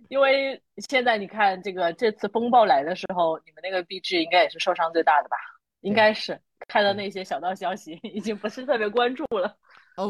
[0.09, 0.59] 因为
[0.89, 5.37] 现在你看这个这次风暴来的时候，你们那个 BG 应该也是受伤最大的吧？
[5.81, 9.55] 应该是看到那些小道消息，已经不是特别关注了。
[9.97, 10.07] 哦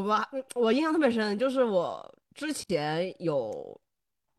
[0.54, 3.80] 不，我印象特别深，就是我之前有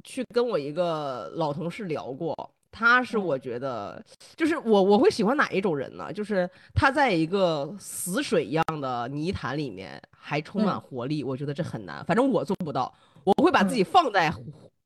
[0.04, 2.34] 去跟我一个老同事聊过，
[2.70, 4.02] 他是我觉得，
[4.36, 6.12] 就是我我会喜欢哪一种人呢？
[6.12, 12.92] 就是他在一个死水一样的泥潭里面还充满活力，我觉得这很难，反正我做不到。
[13.24, 14.32] 我会把自己放在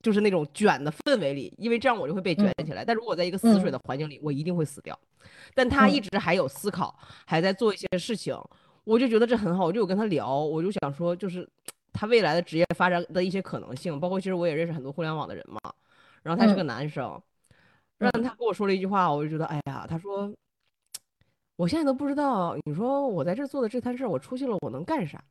[0.01, 2.85] 就是那种卷的氛围里，因为这样我就会被卷起来。
[2.85, 4.97] 但如果在一个死水的环境里，我一定会死掉。
[5.55, 6.97] 但他一直还有思考，
[7.27, 8.37] 还在做一些事情。
[8.85, 11.49] 我就觉得这很好，我就有跟他聊，我就想说，就是
[11.93, 15.61] 他未来的职业发展的一些可能性，包括其实我也认识很多互联网的人嘛。
[16.23, 17.21] 然后他是个男生，
[17.99, 20.33] 让他跟我说了一句话，我就觉得，哎呀，他说，
[21.57, 25.23] 我现在都不知道，你说我在这做的这摊事儿，我出去了我能干啥？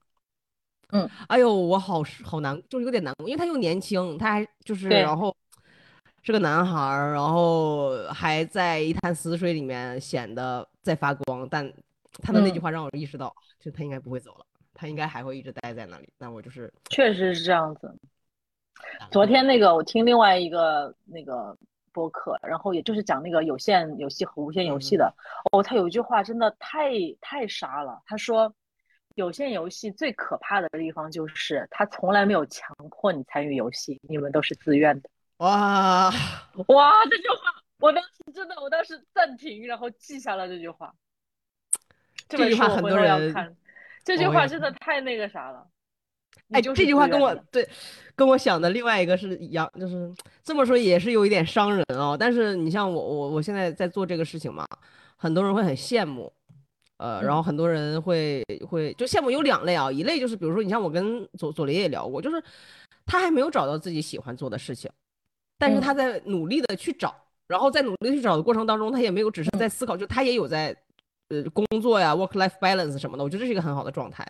[0.90, 5.36] 嗯，哎呦，我好好难，就是有点难过，因为他又年轻，他还就是然后
[6.24, 11.70] 是个男孩儿，然后还在一潭死水里面显得在发光，但。
[12.22, 16.10] 他的那句话让我意识到，就他应该不会走了，他应该还会一直待在那里。
[16.18, 17.94] 但我就是确实是这样子。
[19.12, 21.56] 昨天那个我听另外一个那个
[21.92, 25.14] 播客，然后也就是讲那个有线游戏和无线游戏的。
[25.52, 28.02] 哦，他有一句话真的太太傻了。
[28.06, 28.54] 他说，
[29.16, 35.10] 有线游戏最可怕的地方就是他从来没有强迫你参与游戏，你们都是自愿的。
[35.38, 36.10] 哇
[36.68, 37.36] 哇，这句话
[37.80, 40.94] 我当时真的，我当时暂停，然后记下了这句话。
[42.38, 43.56] 这句话很多人，
[44.04, 45.68] 这句话真的太那个啥了。
[46.52, 47.68] 哎，这句话跟我对，
[48.16, 50.12] 跟我想的另外一个是一样，就是
[50.44, 52.16] 这么说也是有一点伤人哦。
[52.20, 54.66] 但是你像我，我我现在在做这个事情嘛，
[55.16, 56.32] 很多人会很羡慕，
[56.98, 62.42] 呃，然后很多人会会就羡慕有两类啊，一类就是比如说你像我跟左左林也聊过，就是
[63.06, 64.92] 他还没有找到自己喜欢做的事情，
[65.58, 67.16] 但是他在努力的去找，
[67.48, 70.76] 然后在努力去找的过程当中，他也没有只是在思考，就他也有在。
[71.32, 74.28] 呃，工作呀，work-life balance 什么的，我觉得这是一个很好的状态。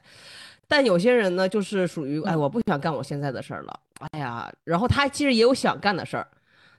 [0.68, 3.80] 但有些人呢，就是属于，哎，我不想干我现在的事儿了，
[4.12, 6.28] 哎呀，然后他其实也有想干的事儿，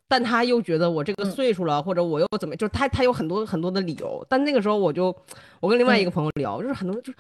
[0.07, 4.25] 但他又觉得我这个岁数了，或者我又怎么，就是他他有很多很多的理由。
[4.31, 5.15] 但那个时候我就，
[5.59, 7.19] 我跟另外一个朋友聊，就是很多就是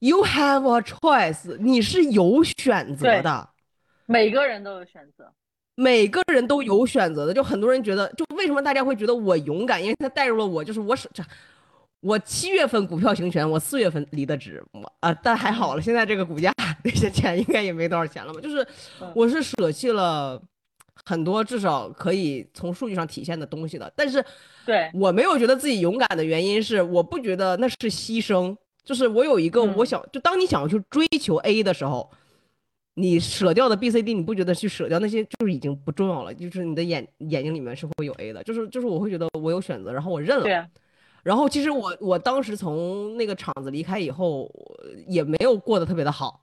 [0.00, 3.48] ，you have a choice，你是有选择的，
[4.06, 5.30] 每个人都有选择，
[5.76, 7.34] 每个人都有选择的。
[7.34, 11.22] 就很多人觉得，就为什么大家会觉得我勇敢，因为他带入了我，就是我是这。
[12.00, 16.52] 我七月份股票行权，我四月份离的职，我啊，但还好了，现在这个股价
[16.84, 18.40] 那些钱应该也没多少钱了吧？
[18.40, 18.66] 就是
[19.14, 20.40] 我是舍弃了
[21.04, 23.92] 很多，至少可以从数据上体现的东西的。
[23.96, 24.24] 但是，
[24.64, 28.56] 对我没有觉得自己勇敢的原因是，我不觉得那是牺牲。
[28.84, 32.10] 就是我有一个我想，就当你想要去追求 A 的时候，
[32.94, 36.32] 你舍掉的 B、C、D，你不觉得去舍掉那些就是已经不重要了？
[36.32, 40.68] 就是你的眼眼睛里面是会有 A 的，就是就是我会觉得我有选择，然后我认了。
[41.22, 41.28] 对。
[41.28, 44.50] 然后其实我我当时从那个厂子离开以后，
[45.06, 46.42] 也没有过得特别的好，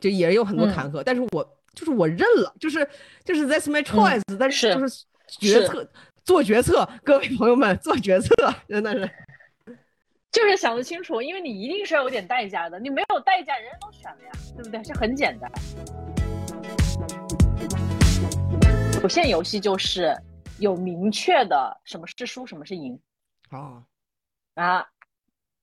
[0.00, 1.02] 就也有很多坎坷。
[1.04, 2.88] 但是我就是我认了，就是
[3.24, 4.22] 就是 That's my choice。
[4.38, 5.88] 但是就是决策
[6.24, 8.34] 做决策，各位朋友们做决策
[8.68, 9.10] 真的是。
[10.32, 14.80] 就是想得清楚，因为你一定是要有点代价的，你没有代价，人人都选了呀，对不对？
[14.80, 15.50] 这很简单。
[19.02, 20.16] 有限游戏就是
[20.60, 22.96] 有明确的什么是输，什么是赢。
[23.48, 23.82] 啊
[24.64, 24.86] 啊！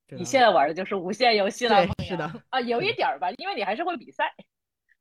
[0.09, 4.33] 你现在玩的就是无限游戏了，是的啊，有一点儿吧，因为你还是会比赛，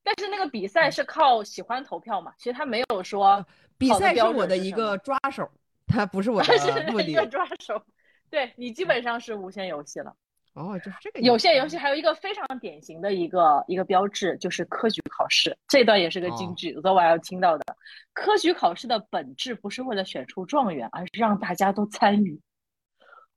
[0.03, 3.47] 但是那个比赛是靠喜欢投票嘛，其实他没有说
[3.79, 5.49] 比赛是我的一个抓手，
[5.87, 6.53] 他不是我的
[6.91, 7.11] 目的。
[7.11, 7.81] 一个抓手。
[8.29, 10.13] 对你基本上是无限游戏了
[10.55, 15.57] 哦，就是这个有限游戏还有一个非常典型的一个一个标志，就是科举考试。
[15.69, 17.65] 这段也是个金句，昨晚要听到的。
[18.13, 22.41] 科举考试的本质不是为了选出状元，而是让大家都参与。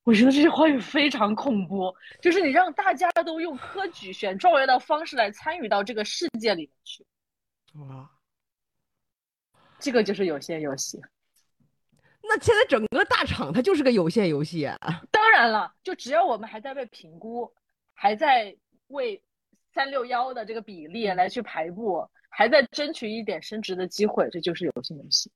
[0.10, 7.06] 我觉得这句话语非常恐怖，就是你让大家都用科举选状元的方式来参与到这个世界里面去。
[7.76, 8.10] 哇，
[9.80, 11.00] 这个就是有限游戏。
[12.24, 14.80] 那现在整个大厂它就是个有限游戏啊！
[15.12, 17.54] 当然了，就只要我们还在被评估，
[17.94, 18.58] 还在
[18.88, 19.22] 为
[19.76, 25.32] 三六幺的这个比例来去排布，还在争取一点升职的机会，这就是有限游戏。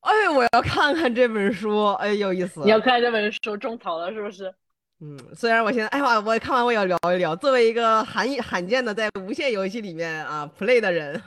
[0.00, 2.60] 哎，我要看看这本书，哎，有意思。
[2.60, 4.52] 你要看这本书种草了是不是？
[5.00, 7.34] 嗯，虽然我现在，哎呀，我看完我也要聊一聊。
[7.36, 11.20] 作为一个罕罕见的在无限游戏里面啊 play 的人。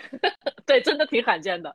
[0.64, 1.74] 对，真的挺罕见的，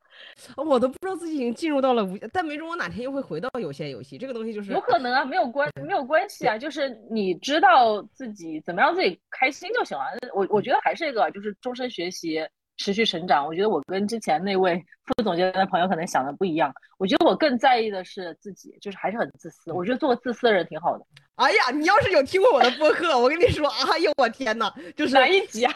[0.57, 4.17] 我都不知道自己已经进入到了无，但没准我哪天又会回到有限游戏。
[4.17, 10.05] 这个东西就是有可能啊，没有关 没有关系啊，就是你知道自己怎么让自己开心就行了。
[10.33, 12.43] 我我觉得还是一个，就是终身学习，
[12.77, 13.45] 持续成长。
[13.45, 16.73] 我觉得我跟之前那位副总监的朋友可能想的不一样。
[16.97, 19.71] 我觉得我更在意的是自己，就是还是很自私。
[19.71, 21.05] 我觉得做个自私的人挺好的。
[21.35, 25.73] 哎呀，你要是有听过我的播客，我跟你说，哎呦我天哪，就是哪一集啊？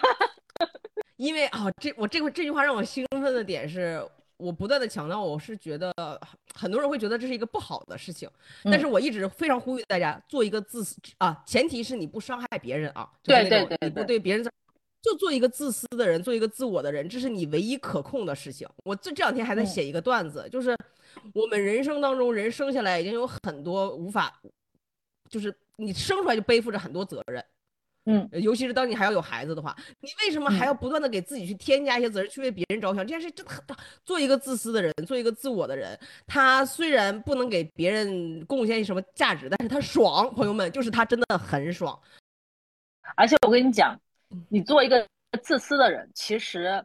[1.17, 4.01] 因为啊，这我这个这句话让我兴奋的点是，
[4.37, 5.93] 我不断的强调，我是觉得
[6.55, 8.29] 很多人会觉得这是一个不好的事情，
[8.63, 14.49] 但是我一直非常呼吁大家做一个自私啊，前提是你不伤害别人啊，对对对，你不对别人
[15.01, 18.67] 就做一个自私的人，做一个自我的人，这是你唯一可控的事情。
[18.83, 20.75] 我这这两天还在写一个段子，就是
[21.33, 24.41] 我们人生当中人生下来已经有很多无法，
[25.29, 27.43] 就是你生出来就背负着很多责任。
[28.05, 33.05] 嗯，尤其是当你还要有孩子的话，你为什么还要不断的给自己去添加一些责任，去为别人着想？
[33.05, 33.63] 这件事真的很，
[34.03, 41.99] 做一个自私的人，做一个自我的人，他虽然不能给别人贡献什么价值，但是他爽，朋友们，就是他真的很爽。
[43.15, 43.99] 而且我跟你讲，
[44.49, 45.07] 你做一个
[45.41, 46.83] 自私的人，其实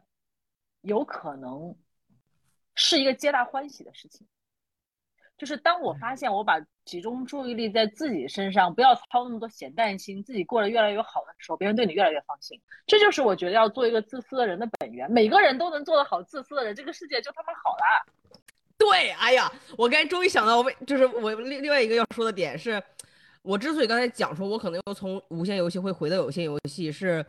[0.81, 1.75] 有可能
[2.75, 4.25] 是一个皆大欢喜的事情。
[5.37, 12.57] 就是当我发现我把集中注意力在自己身上，不要操那么多闲蛋心，自己过得越来越好的时候，别人对你越来越放心。
[12.87, 15.11] 这就是我觉得要做一个自私的人的本源。
[15.11, 18.13] 每个人都能做得好自私的人，这个世界就他妈好了。
[18.77, 22.81] 对，哎呀，我刚才终于想到，为就是我另另外一个要说的点是，
[23.45, 27.25] 我之所以刚才讲说，我可能又从无限游戏会回到有限游戏是。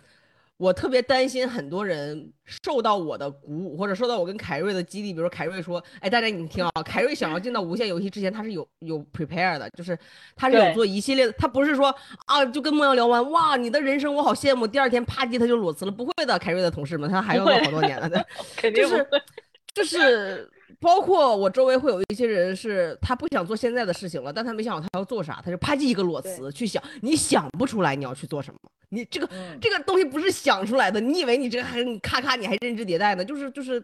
[0.58, 5.12] 我特别担心很多人受到我的鼓舞，或者受到我跟凯瑞的激励。
[5.12, 9.98] 比如说凯瑞说：“哎，大家你们听啊，凯瑞想要进到无限游戏之前，他是有有 prepare 的，就是
[10.34, 11.32] 他是有做一系列的。
[11.32, 11.94] 他不是说
[12.24, 14.66] 啊，就跟梦瑶聊完，哇，你的人生我好羡慕。
[14.66, 18.26] 第二天啪叽他就裸辞了，不会的，凯瑞的同事们，他还要做好多年了 的，
[18.72, 19.06] 就是
[19.74, 20.50] 就是。”
[20.80, 28.58] 包括我周围会有一些人是，他不想做现在的事情了，但他没想好他要做啥，他就啪叽一个裸辞去想，你想不出来你要去做什么，
[28.90, 29.28] 你这个
[29.60, 33.24] 这个东西不是想出来的，你以为你这个还你咔咔你还认知迭代呢？
[33.24, 33.80] 就是就是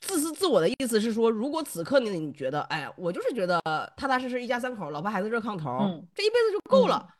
[0.00, 3.60] 自私自我的意思是说，如果此刻你你觉得，哎，我就是觉得
[3.96, 7.14] 踏踏实实一家三口，老婆孩子热炕头，这一辈子就够了。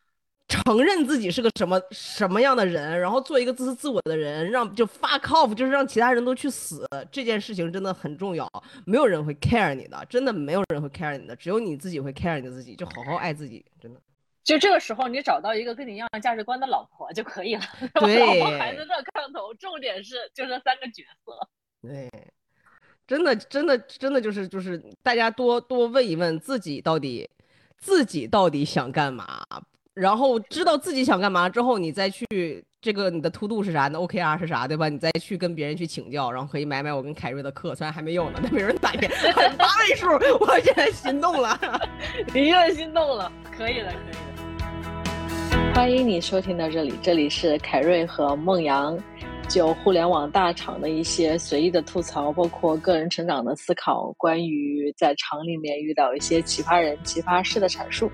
[0.49, 6.89] 承认自己是个什么什么样的人，然后做一个自私自我的人，让就 fuck off，就是让其他人都去死。
[7.13, 8.51] 这件事情真的很重要，
[8.87, 14.01] 没有人会 care 你的，真的没有人会 care 你的，只有你自己会 care 你自己，就好好爱自己，真的。
[14.43, 17.63] 就这个时候，你找到一个跟你一样价值观的老婆就可以了。
[18.01, 21.49] 对，老婆孩子热炕头，重点是就这三个角色。
[21.83, 22.11] 对，
[23.07, 27.29] 真的真的真的就是就是大家多多问一问自己到底
[27.77, 29.45] 自己到底想干嘛。
[29.99, 32.25] 然后知道自己想干嘛之后，你再去
[32.81, 33.89] 这个你的 to do 是啥？
[33.89, 34.69] 那 OKR 是啥？
[34.69, 34.89] 对吧？
[34.89, 39.11] 你再去跟别人去请教，然后可以买买我跟凯瑞的课，虽然还没有呢，但没人打钱，
[39.59, 40.07] 八位数，
[40.39, 41.59] 我现在心动了，
[42.33, 45.75] 你又心动了，可以了，可以了。
[45.75, 48.97] 欢迎你收听到这里，这里是凯瑞和孟阳
[49.49, 58.09] 就互联网大厂的一些随意的吐槽，包括个人成长的思考，关于在厂里面遇到一些奇葩人、奇葩事的阐述。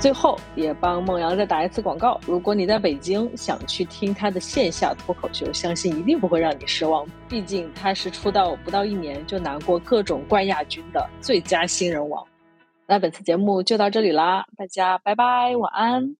[0.00, 7.06] 最后也帮孟阳再打一次广告，如果你在北京想去听他的线下脱口秀，相信一定不会让你失望。
[7.28, 12.26] 毕竟他是出道不到一年就拿过各种冠亚军的最佳新人王。
[12.86, 16.19] 那本次节目就到这里啦，大家拜拜，晚安。